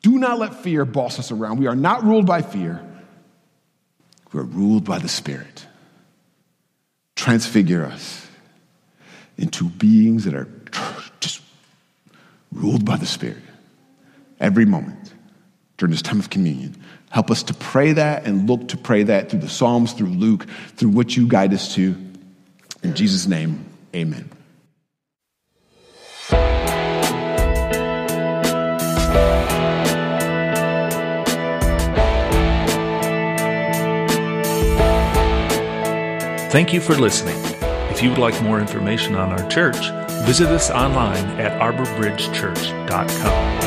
do 0.00 0.16
not 0.18 0.38
let 0.38 0.54
fear 0.54 0.84
boss 0.84 1.18
us 1.18 1.32
around. 1.32 1.58
We 1.58 1.66
are 1.66 1.74
not 1.74 2.04
ruled 2.04 2.24
by 2.24 2.42
fear. 2.42 2.80
We're 4.32 4.42
ruled 4.42 4.84
by 4.84 4.98
the 4.98 5.08
Spirit. 5.08 5.66
Transfigure 7.16 7.84
us 7.84 8.27
into 9.38 9.64
beings 9.70 10.24
that 10.24 10.34
are 10.34 10.48
just 11.20 11.40
ruled 12.52 12.84
by 12.84 12.96
the 12.96 13.06
Spirit 13.06 13.42
every 14.40 14.66
moment 14.66 15.12
during 15.76 15.92
this 15.92 16.02
time 16.02 16.18
of 16.18 16.28
communion. 16.28 16.76
Help 17.10 17.30
us 17.30 17.42
to 17.44 17.54
pray 17.54 17.92
that 17.92 18.26
and 18.26 18.48
look 18.48 18.68
to 18.68 18.76
pray 18.76 19.04
that 19.04 19.30
through 19.30 19.40
the 19.40 19.48
Psalms, 19.48 19.92
through 19.92 20.08
Luke, 20.08 20.46
through 20.76 20.90
what 20.90 21.16
you 21.16 21.26
guide 21.26 21.54
us 21.54 21.74
to. 21.76 21.96
In 22.82 22.94
Jesus' 22.94 23.26
name, 23.26 23.64
amen. 23.94 24.28
Thank 36.50 36.72
you 36.72 36.80
for 36.80 36.94
listening. 36.94 37.57
If 37.98 38.04
you 38.04 38.10
would 38.10 38.20
like 38.20 38.40
more 38.44 38.60
information 38.60 39.16
on 39.16 39.32
our 39.32 39.44
church, 39.50 39.90
visit 40.24 40.50
us 40.50 40.70
online 40.70 41.26
at 41.40 41.60
arborbridgechurch.com. 41.60 43.57